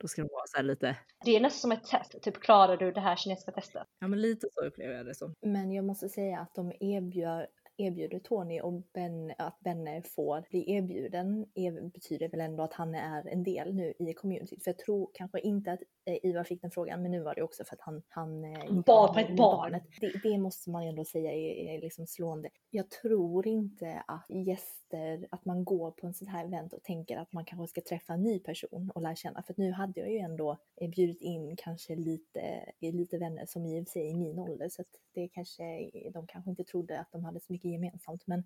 [0.00, 2.22] Då ska de vara så här lite, Det är nästan som ett test.
[2.22, 3.86] Typ klarar du det här kinesiska testet?
[3.98, 5.34] ja men lite så upplever jag det som.
[5.42, 7.46] Men jag måste säga att de erbjuder,
[7.76, 11.46] erbjuder Tony och ben, att Benne får bli erbjuden
[11.94, 14.64] betyder väl ändå att han är en del nu i communityt.
[14.64, 15.80] För jag tror kanske inte att
[16.22, 19.14] Ivar fick den frågan, men nu var det också för att han, han eh, Bad
[19.14, 19.80] med ett barn.
[20.00, 22.50] Det, det måste man ändå säga är, är liksom slående.
[22.70, 27.16] Jag tror inte att gäster, att man går på en sån här event och tänker
[27.16, 29.42] att man kanske ska träffa en ny person och lära känna.
[29.42, 32.40] För nu hade jag ju ändå eh, bjudit in kanske lite,
[32.80, 34.68] eh, lite vänner som i och för sig är i min ålder.
[34.68, 38.26] Så att det kanske, de kanske inte trodde att de hade så mycket gemensamt.
[38.26, 38.44] Men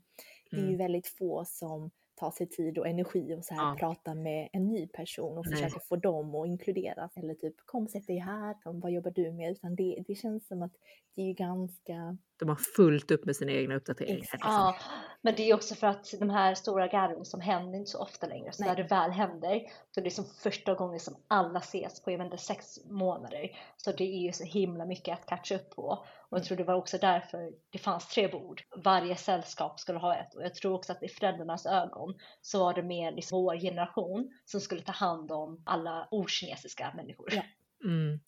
[0.51, 0.79] det är ju Mm.
[0.79, 3.77] väldigt få som tar sig tid och energi och så här Ja.
[3.79, 5.57] prata med en ny person och Nej.
[5.57, 7.17] försöka få dem att inkluderas.
[7.17, 9.53] Eller typ kom sätt dig här, Kom, vad jobbar du med?
[9.53, 10.73] Utan det, det känns som att
[11.17, 14.19] det är ju ganska, De har fullt upp med sina egna uppdateringar.
[14.19, 14.33] Exakt.
[14.35, 14.53] liksom.
[14.53, 14.77] Ja,
[15.23, 18.27] men det är också för att de här stora gatherings som händer inte så ofta
[18.27, 18.53] längre.
[18.53, 18.71] Så Nej.
[18.71, 22.21] när det väl händer så är det som första gången som alla ses på jag
[22.27, 23.51] inte, sex månader.
[23.77, 26.05] Så det är ju så himla mycket att catcha upp på.
[26.35, 28.63] Och jag tror det var också därför det fanns tre bord.
[28.85, 30.35] Varje sällskap skulle ha ett.
[30.35, 34.33] Och jag tror också att i föräldrarnas ögon så var det mer liksom vår generation
[34.45, 37.29] som skulle ta hand om alla okinesiska människor.
[37.33, 37.43] Ja.
[37.85, 38.21] Mm.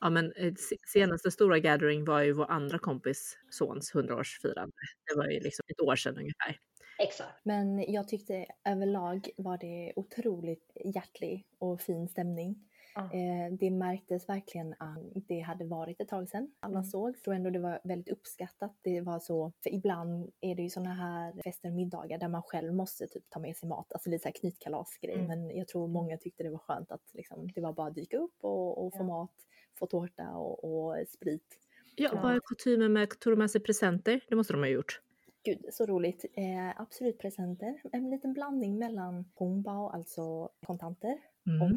[0.00, 4.72] Ja, men eh, se- senaste stora gathering var ju vår andra kompis sons 100-årsfirande.
[5.06, 6.58] Det var ju liksom ett år sedan ungefär.
[6.98, 7.40] Exakt.
[7.42, 12.68] men jag tyckte överlag var det otroligt hjärtlig och fin stämning.
[12.96, 16.84] Eh, det märktes verkligen att det hade varit ett tag sedan alla Mm.
[16.84, 17.08] såg.
[17.08, 18.76] Jag tror ändå det var väldigt uppskattat.
[18.82, 22.42] Det var så, för ibland är det ju sådana här fester och middagar där man
[22.42, 25.14] själv måste typ ta med sig mat, alltså lite så här knytkalasgrej.
[25.14, 25.26] Mm.
[25.26, 28.16] Men jag tror många tyckte det var skönt att liksom, det var bara att dyka
[28.18, 29.02] upp och, och få Ja.
[29.04, 29.32] mat,
[29.78, 31.58] få tårta och, och sprit.
[31.96, 32.20] Ja, Ja.
[32.22, 34.20] vad är kutymen med, tog de med sig presenter?
[34.28, 35.00] Det måste de ha gjort.
[35.44, 36.24] Gud, så roligt.
[36.34, 37.82] Eh, absolut presenter.
[37.92, 41.62] En liten blandning mellan hongbao, alltså kontanter, Mm.
[41.62, 41.68] och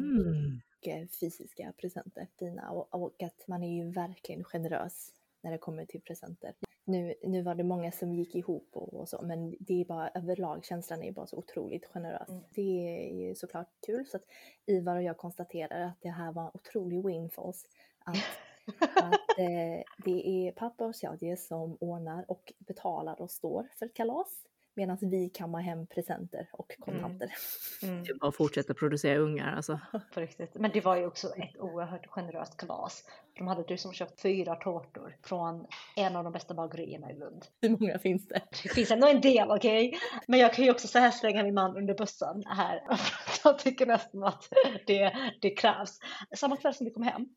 [0.86, 2.28] eh, fysiska presenter.
[2.38, 2.70] Fina.
[2.70, 6.54] Och, och att man är ju verkligen generös när det kommer till presenter.
[6.84, 10.08] Nu, nu var det många som gick ihop och, och så, men det är bara
[10.08, 12.28] överlag, känslan är bara så otroligt generös.
[12.28, 12.42] Mm.
[12.50, 14.06] Det är ju såklart kul.
[14.06, 14.24] Så att
[14.66, 17.64] Ivar och jag konstaterar att det här var en otrolig win för oss.
[17.98, 18.16] Att,
[18.96, 23.94] att eh, det är pappa och Xiaodie som ordnar och betalar och står för ett
[23.94, 24.46] kalas.
[24.76, 27.32] Medan vi kammar hem presenter och kontanter.
[27.82, 28.04] Mm.
[28.04, 29.80] Det är bara att fortsätta producera ungar alltså.
[30.14, 30.54] På riktigt.
[30.54, 33.04] Men det var ju också ett oerhört generöst kalas.
[33.38, 35.66] De hade du som köpt fyra tårtor från
[35.96, 37.44] en av de bästa bagerierna i Lund.
[37.60, 38.42] Hur många finns det?
[38.62, 39.98] Det finns ändå en del, okej?
[40.26, 42.80] Men jag kan ju också så här slänga min man under bussen här.
[43.44, 44.48] Jag tycker nästan att
[44.86, 45.98] det, det krävs.
[46.36, 47.28] Samma kväll som vi kom hem,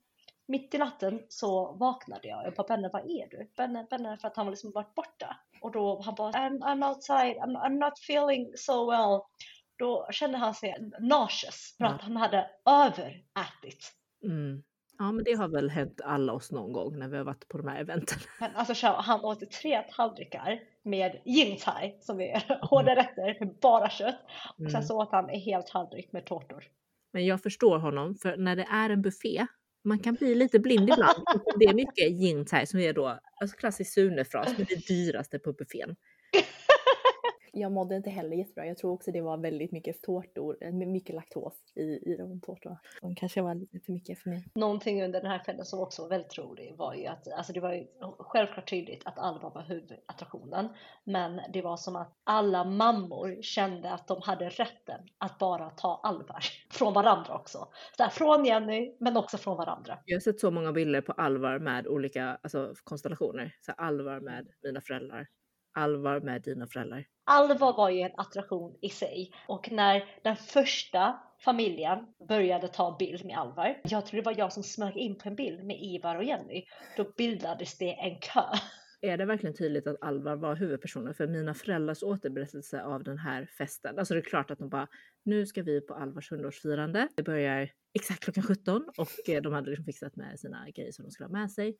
[0.50, 2.46] mitt i natten så vaknade jag.
[2.46, 3.52] Jag bara Benne, vad är du?
[3.58, 5.38] Benne, Benne, för att han var liksom varit borta.
[5.62, 9.20] Och då han bara I'm, I'm outside, I'm, I'm not feeling so well.
[9.78, 11.90] då kände han sig nauseous för Ja.
[11.92, 13.94] att han hade överätit.
[14.24, 14.64] Mm.
[14.98, 17.58] Ja, men det har väl hänt alla oss någon gång när vi har varit på
[17.58, 18.18] de här eventen.
[18.40, 23.56] Men alltså så, han åt tre tallrikar med yin thai som är hårda rätter med
[23.62, 24.20] bara kött.
[24.50, 24.84] Och sen Mm.
[24.84, 26.64] så åt han en hel tallrik med tårtor.
[27.14, 29.46] Men jag förstår honom, för när det är en buffé,
[29.84, 31.24] man kan bli lite blind ibland.
[31.60, 35.54] Det är mycket yin thai som är då, alltså klassisk Sune-fras, men det dyraste på
[35.54, 35.96] buffén.
[37.54, 38.66] Jag mådde inte heller jättebra.
[38.66, 42.80] Jag tror också det var väldigt mycket tårtor, eh, mycket laktos i, i de tårtorna.
[43.02, 44.46] De kanske var lite för mycket för mig.
[44.56, 47.60] Någonting under den här kvällen som också var väldigt rolig var ju att alltså det
[47.60, 47.88] var ju
[48.20, 50.70] självklart tydligt att Alva var huvudattraktionen.
[51.04, 56.02] Men det var som att alla mammor kände att de hade rätten att bara ta
[56.04, 57.68] Alvar från varandra också.
[57.98, 59.98] Så här, från Jenny men också från varandra.
[60.06, 63.56] Jag har sett så många bilder på Alvar med olika alltså, konstellationer.
[63.62, 65.28] Så Alvar med mina föräldrar,
[65.80, 67.06] Alvar med dina föräldrar.
[67.24, 73.26] Alva var ju en attraktion i sig och när den första familjen började ta bild
[73.26, 76.16] med Alvar, jag tror det var jag som smög in på en bild med Ivar
[76.16, 76.66] och Jenny,
[76.98, 78.44] då bildades det en kö.
[79.02, 81.14] Är det verkligen tydligt att Alvar var huvudpersonen?
[81.14, 84.88] För mina föräldrars återberättelse av den här festen, alltså det är klart att de bara,
[85.24, 87.08] nu ska vi på Alvars 100-årsfirande.
[87.16, 91.06] Det börjar exakt klockan 17 och eh, de hade liksom fixat med sina grejer som
[91.06, 91.78] de skulle ha med sig.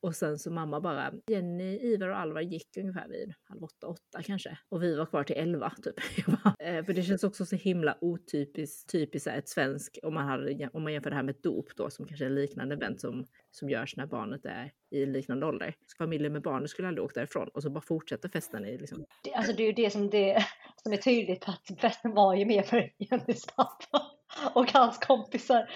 [0.00, 4.22] Och sen så mamma bara, Jenny, Ivar och Alvar gick ungefär vid halv åtta, åtta
[4.22, 4.58] kanske.
[4.68, 6.26] Och vi var kvar till elva typ.
[6.26, 10.68] Bara, eh, för det känns också så himla otypiskt, typiskt ett svensk, om man, hade,
[10.72, 13.00] om man jämför det här med ett dop då, som kanske är en liknande event
[13.00, 15.74] som, som görs när barnet är i liknande ålder.
[15.98, 19.34] Familjen med barnet skulle aldrig åkt därifrån och så bara fortsätter festen i liksom, Det,
[19.34, 20.44] alltså det är ju det som, det
[20.82, 24.06] som är tydligt att festen var ju mer för Jennys pappa
[24.54, 25.70] och hans kompisar.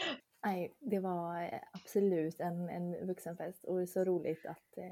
[0.44, 4.84] Nej, det var eh, absolut en, en vuxenfest och det är så roligt att eh,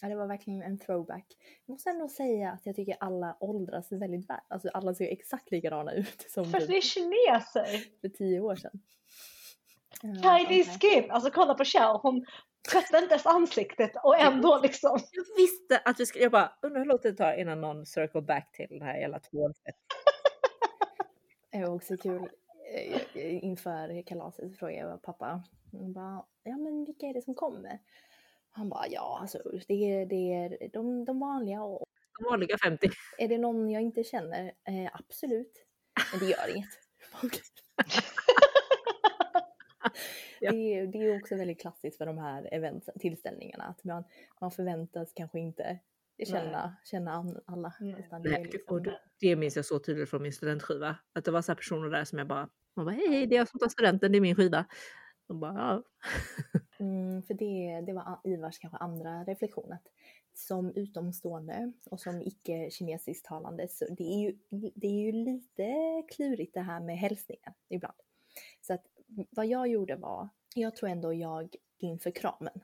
[0.00, 1.26] ja, det var verkligen en throwback.
[1.66, 4.40] Jag måste ändå säga att jag tycker alla åldras väldigt väl.
[4.48, 8.00] Alltså alla ser exakt likadana ut som För det är kineser!
[8.00, 8.80] för tio år sedan.
[10.02, 11.00] Ja, Chinese okej.
[11.00, 11.10] skin!
[11.10, 12.26] Alltså kolla på Xiao, hon
[12.72, 14.98] tvättade inte ens ansiktet och ändå liksom.
[15.12, 17.86] Jag visste att vi skulle, jag bara undrar hur lång tid det tar innan någon
[17.86, 19.76] circle back till det här jävla tvålfett.
[21.50, 22.28] Det var också kul.
[23.14, 25.42] Eh, Inför kalaset så frågade jag pappa.
[25.72, 27.78] Han bara, ja men vilka är det som kommer?
[28.50, 31.84] Han bara, ja alltså det är, det är de, de vanliga och
[32.18, 32.88] De vanliga 50.
[33.18, 34.44] är det någon jag inte känner?
[34.44, 35.66] Eh, absolut.
[36.12, 36.68] Men det gör inget.
[40.40, 40.50] Ja.
[40.50, 44.04] Det är, det är också väldigt klassiskt för de här event, tillställningarna att man,
[44.40, 45.78] man förväntas kanske inte
[46.26, 47.12] känna, känna
[47.46, 47.72] alla.
[47.80, 47.94] Nej.
[48.22, 50.96] det liksom- och det, det minns jag så tydligt från min studentskiva.
[51.12, 53.34] Att det var så här personer där som jag bara, man bara hej, hej det
[53.34, 54.64] är jag som tar studenten, det är min skiva.
[55.26, 55.82] De bara ja.
[56.78, 59.72] Mm, för det, det var Ivars kanske andra reflektion.
[59.72, 59.86] Att
[60.34, 64.36] som utomstående och som icke kinesiskt talande så det är, ju,
[64.74, 65.72] det är ju lite
[66.16, 67.94] klurigt det här med hälsningar ibland.
[68.60, 68.84] Så att
[69.30, 72.60] vad jag gjorde var, jag tror ändå jag inför kramen.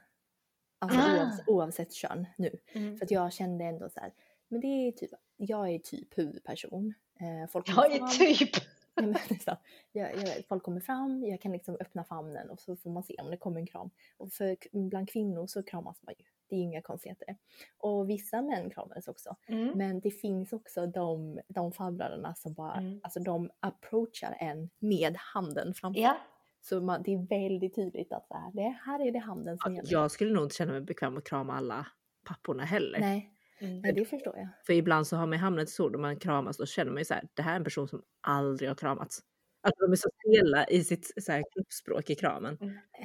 [0.78, 1.22] Alltså Ah.
[1.22, 2.58] oavsett, oavsett kön nu.
[2.72, 2.96] Mm.
[2.98, 4.12] För att jag kände ändå så här,
[4.48, 6.94] men det är typ, jag är typ huvudperson.
[7.20, 8.50] Eh, folk Jag kommer är typ.
[9.46, 9.56] Ja,
[9.92, 13.16] jag, jag, folk kommer fram, jag kan liksom öppna famnen och så får man se
[13.22, 13.90] om det kommer en kram.
[14.16, 14.56] Och för,
[14.88, 16.24] bland kvinnor så kramas man ju.
[16.48, 17.36] Det är inga konstigheter.
[17.78, 19.36] Och vissa män kramades också.
[19.48, 19.78] Mm.
[19.78, 23.00] Men det finns också de, de farbröderna som bara, Mm.
[23.02, 26.00] alltså de approachar en med handen framför.
[26.00, 26.16] Ja.
[26.60, 29.74] Så man, det är väldigt tydligt att så här, det, här är det handen som
[29.74, 29.92] gäller.
[29.92, 31.86] Jag skulle nog inte känna mig bekväm att krama alla
[32.24, 33.00] papporna heller.
[33.00, 33.30] Nej,
[33.60, 33.80] Mm.
[33.80, 34.48] nej, det förstår jag.
[34.66, 37.04] För ibland så har man hamnat i så då man kramas, då känner man ju
[37.04, 39.20] så här, det här är en person som aldrig har kramats.
[39.62, 42.58] Alltså de är så stela i sitt så här, kroppsspråk i kramen.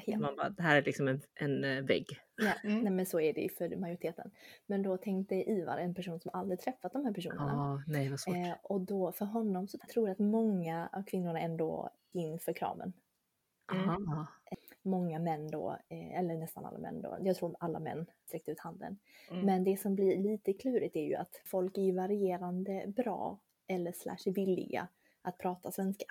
[0.06, 0.20] Ja.
[0.20, 2.06] Man bara, det här är liksom en, en eh, vägg.
[2.36, 2.80] Ja, Mm.
[2.84, 4.32] nej, men så är det ju för majoriteten.
[4.66, 7.52] Men då tänkte Ivar, en person som aldrig träffat de här personerna.
[7.52, 8.36] Ja, nej vad svårt.
[8.36, 12.94] Eh, och då för honom så tror jag att många av kvinnorna ändå inför kramen.
[13.74, 14.26] Mm.
[14.86, 18.60] Många män då, eh, eller nästan alla män då, jag tror alla män sträckte ut
[18.60, 18.98] handen.
[19.32, 19.46] Mm.
[19.46, 23.92] Men det som blir lite klurigt är ju att folk är ju varierande bra eller
[23.92, 24.88] slash villiga
[25.22, 26.06] att prata svenska.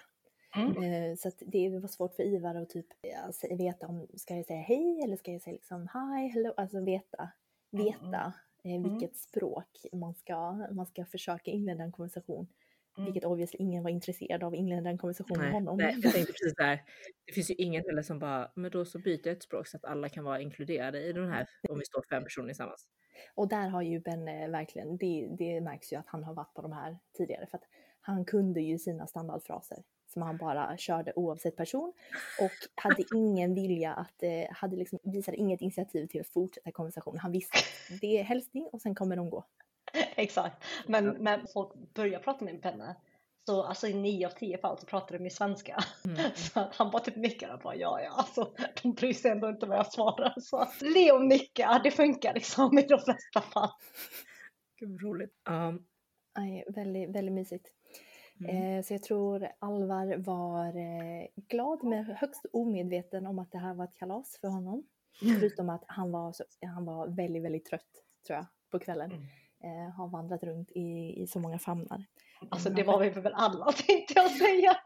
[0.56, 0.82] Mm.
[0.82, 2.86] Eh, så det var svårt för Ivar att typ
[3.32, 6.80] se- veta om, ska jag säga hej eller ska jag säga liksom hi, hello, alltså
[6.80, 7.30] veta,
[7.70, 8.32] veta
[8.64, 12.46] eh, vilket språk man ska, man ska försöka inleda en konversation.
[12.97, 13.05] Mm.
[13.05, 15.76] Vilket obviously ingen var intresserad av att inleda en konversation med Nej, honom.
[15.76, 16.82] nej, jag tänkte precis där.
[17.26, 19.76] Det finns ju ingen heller som bara, men då så byter jag ett språk så
[19.76, 22.88] att alla kan vara inkluderade i den här, om vi står fem personer tillsammans.
[23.34, 26.62] Och där har ju Benne verkligen, det, det märks ju att han har varit på
[26.62, 27.64] de här tidigare för att
[28.01, 31.92] han kunde ju sina standardfraser som han bara körde oavsett person
[32.40, 37.18] och hade ingen vilja att, eh, hade liksom, visade inget initiativ till att fortsätta konversationen.
[37.20, 39.45] Han visste att det är hälsning och sen kommer de gå.
[40.16, 40.64] Exakt.
[40.86, 42.97] Men, men folk börjar prata med Benne
[43.47, 45.84] Så alltså i nio av tio fall så pratar de ju svenska.
[46.05, 46.30] Mm.
[46.34, 49.66] Så han bara typ nickar och bara ja ja, alltså de bryr sig ändå inte
[49.66, 50.40] vad jag svarar.
[50.40, 53.70] Så Leo nickar, det funkar liksom i de flesta fall.
[54.78, 55.40] Gud vad roligt.
[55.45, 55.74] Ja.
[56.38, 57.68] Nej, väldigt, väldigt mysigt.
[58.40, 58.76] Mm.
[58.76, 63.74] Eh, så jag tror Alvar var eh, glad men högst omedveten om att det här
[63.74, 64.86] var ett kalas för honom.
[65.20, 69.12] Förutom att han var, så, han var väldigt, väldigt trött tror jag på kvällen.
[69.12, 69.24] Mm.
[69.64, 72.04] Eh, har vandrat runt i, i så många famnar.
[72.50, 74.76] Alltså Men det var vi väl alla tänkte jag säga.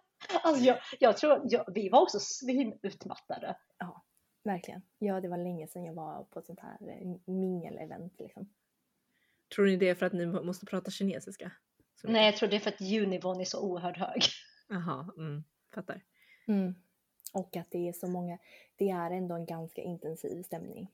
[0.43, 3.57] Alltså jag, jag tror, jag, vi var också svinutmattade.
[4.45, 4.83] Verkligen.
[4.99, 8.49] Ja, det var länge sedan jag var på ett sånt här eh, mingel-event liksom.
[9.55, 11.53] Tror ni det är för att ni må- måste prata kinesiska?
[12.03, 12.11] Mycket?
[12.11, 14.23] Nej jag tror det är för att ljudnivån är så oerhört hög.
[14.69, 16.03] Jaha, mm, fattar.
[16.47, 16.75] Mm.
[17.33, 18.39] Och att det är så många,
[18.77, 20.91] det är ändå en ganska intensiv stämning.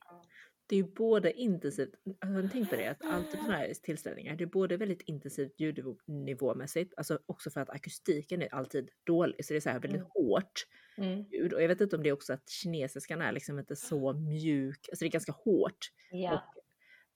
[0.67, 1.89] Det är ju både intensivt,
[2.19, 2.87] alltså, tänkt på det?
[2.87, 7.61] Att alltid på sådana här tillställningar, det är både väldigt intensivt ljudnivåmässigt, alltså också för
[7.61, 10.11] att akustiken är alltid dålig, så det är så här väldigt Mm.
[10.13, 11.23] hårt Mm.
[11.31, 11.53] ljud.
[11.53, 14.89] Och jag vet inte om det är också att kinesiskan är liksom inte så mjuk,
[14.91, 16.43] alltså det är ganska hårt Ja.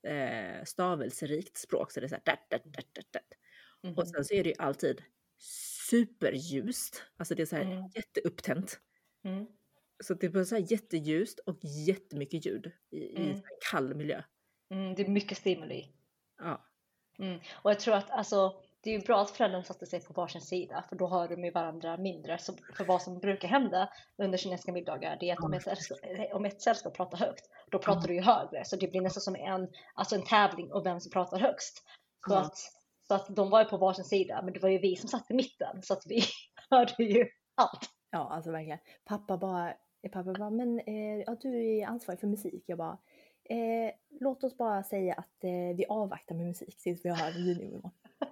[0.07, 3.23] eh, stavelserikt språk, så det är så här dat, dat, dat, dat, dat.
[3.83, 3.93] Mhm.
[3.97, 5.01] Och sen så är det ju alltid
[5.89, 7.83] superljust, alltså det är så här Mm.
[7.95, 8.79] jätteupptänt.
[9.23, 9.45] Mm.
[10.03, 13.29] Så det är så här jätteljust och jättemycket ljud i, i Mm.
[13.31, 13.41] en
[13.71, 14.23] kall miljö.
[14.73, 15.91] Mm, det är mycket stimuli.
[16.37, 16.65] Ja.
[17.19, 17.39] Mm.
[17.63, 20.85] Och jag tror att alltså, det är bra att föräldrarna satte sig på varsin sida
[20.89, 22.37] för då hör de ju varandra mindre.
[22.37, 25.97] Så för vad som brukar hända under kinesiska middagar det är att om ett sällskap,
[26.33, 28.65] om ett sällskap pratar högt då pratar du ju högre.
[28.65, 31.83] Så det blir nästan som en, alltså en tävling om vem som pratar högst.
[32.27, 32.57] Så, att,
[33.07, 35.31] så att de var ju på varsin sida men det var ju vi som satt
[35.31, 36.21] i mitten så att vi
[36.69, 37.25] hörde ju
[37.55, 37.89] allt.
[38.11, 38.79] Ja, alltså verkligen.
[39.05, 39.73] Pappa bara,
[40.07, 42.63] pappa bara men eh, ja, du är ansvarig för musik.
[42.65, 42.97] Jag bara,
[43.43, 47.91] eh, låt oss bara säga att eh, vi avvaktar med musik tills vi har ljudnivån.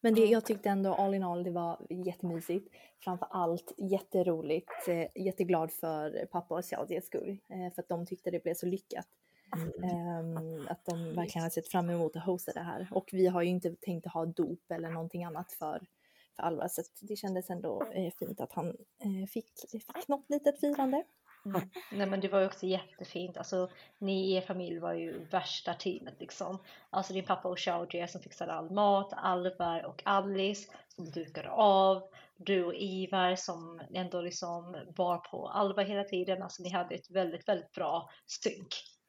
[0.00, 0.26] Men det, Ja.
[0.26, 2.74] jag tyckte ändå all in all det var jättemysigt.
[2.98, 7.38] Framför allt jätteroligt, eh, jätteglad för pappa och Xiaojies skull.
[7.48, 9.06] Eh, för att de tyckte det blev så lyckat.
[9.82, 12.88] Ehm, att de verkligen har sett fram emot att hosta det här.
[12.92, 15.86] Och vi har ju inte tänkt att ha dop eller någonting annat för,
[16.36, 16.68] för Alvar.
[16.68, 21.04] Så det kändes ändå eh, fint att han eh, fick, fick något litet firande.
[21.46, 21.60] Mm.
[21.92, 23.36] Nej men det var ju också jättefint.
[23.36, 26.58] Alltså ni i er familj var ju värsta teamet liksom.
[26.90, 32.02] Alltså din pappa och Xiaojie som fixade all mat, Alvar och Alice som dukade av.
[32.36, 36.42] Du och Ivar som ändå liksom var på Alvar hela tiden.
[36.42, 38.68] Alltså ni hade ett väldigt, väldigt bra synk.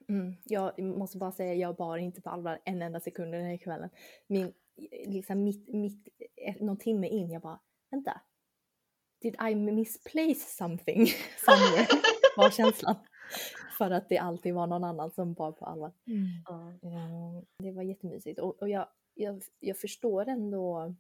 [0.10, 0.38] Mm.
[0.44, 3.90] Jag måste bara säga, jag bar inte på Alvar en enda sekund den här kvällen.
[4.28, 4.54] Min,
[5.06, 6.08] liksom mitt, mitt,
[6.48, 7.60] eh, någon timme in, jag bara,
[7.92, 8.22] vänta.
[9.22, 11.06] Did I misplace something?
[11.46, 11.88] somewhere?
[12.38, 12.96] var känslan.
[13.78, 15.92] För att det alltid var någon annan som bar på Alvar.
[16.46, 16.70] Ja.
[16.70, 20.96] Eh, Det var jättemysigt och, och jag, jag, jag förstår ändå,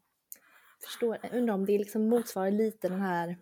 [0.83, 3.37] förstår, undrar om det liksom motsvarar lite den här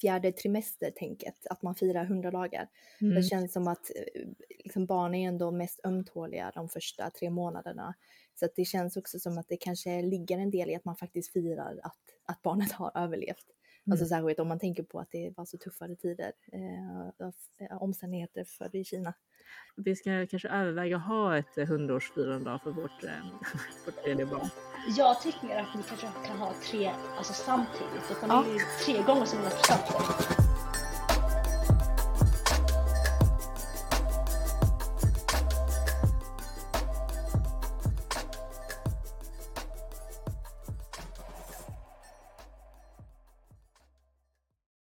[0.00, 2.68] fjärde trimester-tänket, att man firar 100 dagar.
[3.00, 3.14] Mm.
[3.14, 4.22] Det känns som att eh,
[4.64, 7.94] liksom, barn är ändå mest ömtåliga de första tre månaderna.
[8.34, 11.32] Så det känns också som att det kanske ligger en del i att man faktiskt
[11.32, 13.46] firar att, att barnet har överlevt.
[13.90, 14.08] Alltså Mm.
[14.08, 17.08] särskilt om man tänker på att det var så tuffare tider, eh,
[17.68, 19.14] eh, omständigheter för i Kina.
[19.76, 23.10] Vi ska kanske överväga att ha ett eh, hundraårsfirande för vårt, eh,
[23.86, 24.48] vårt tredje barn.
[24.96, 28.08] Jag tycker att ni kanske kan ha tre alltså samtidigt.
[28.08, 28.44] Då kan Ja.
[28.52, 30.43] ju tre gånger så många presenter.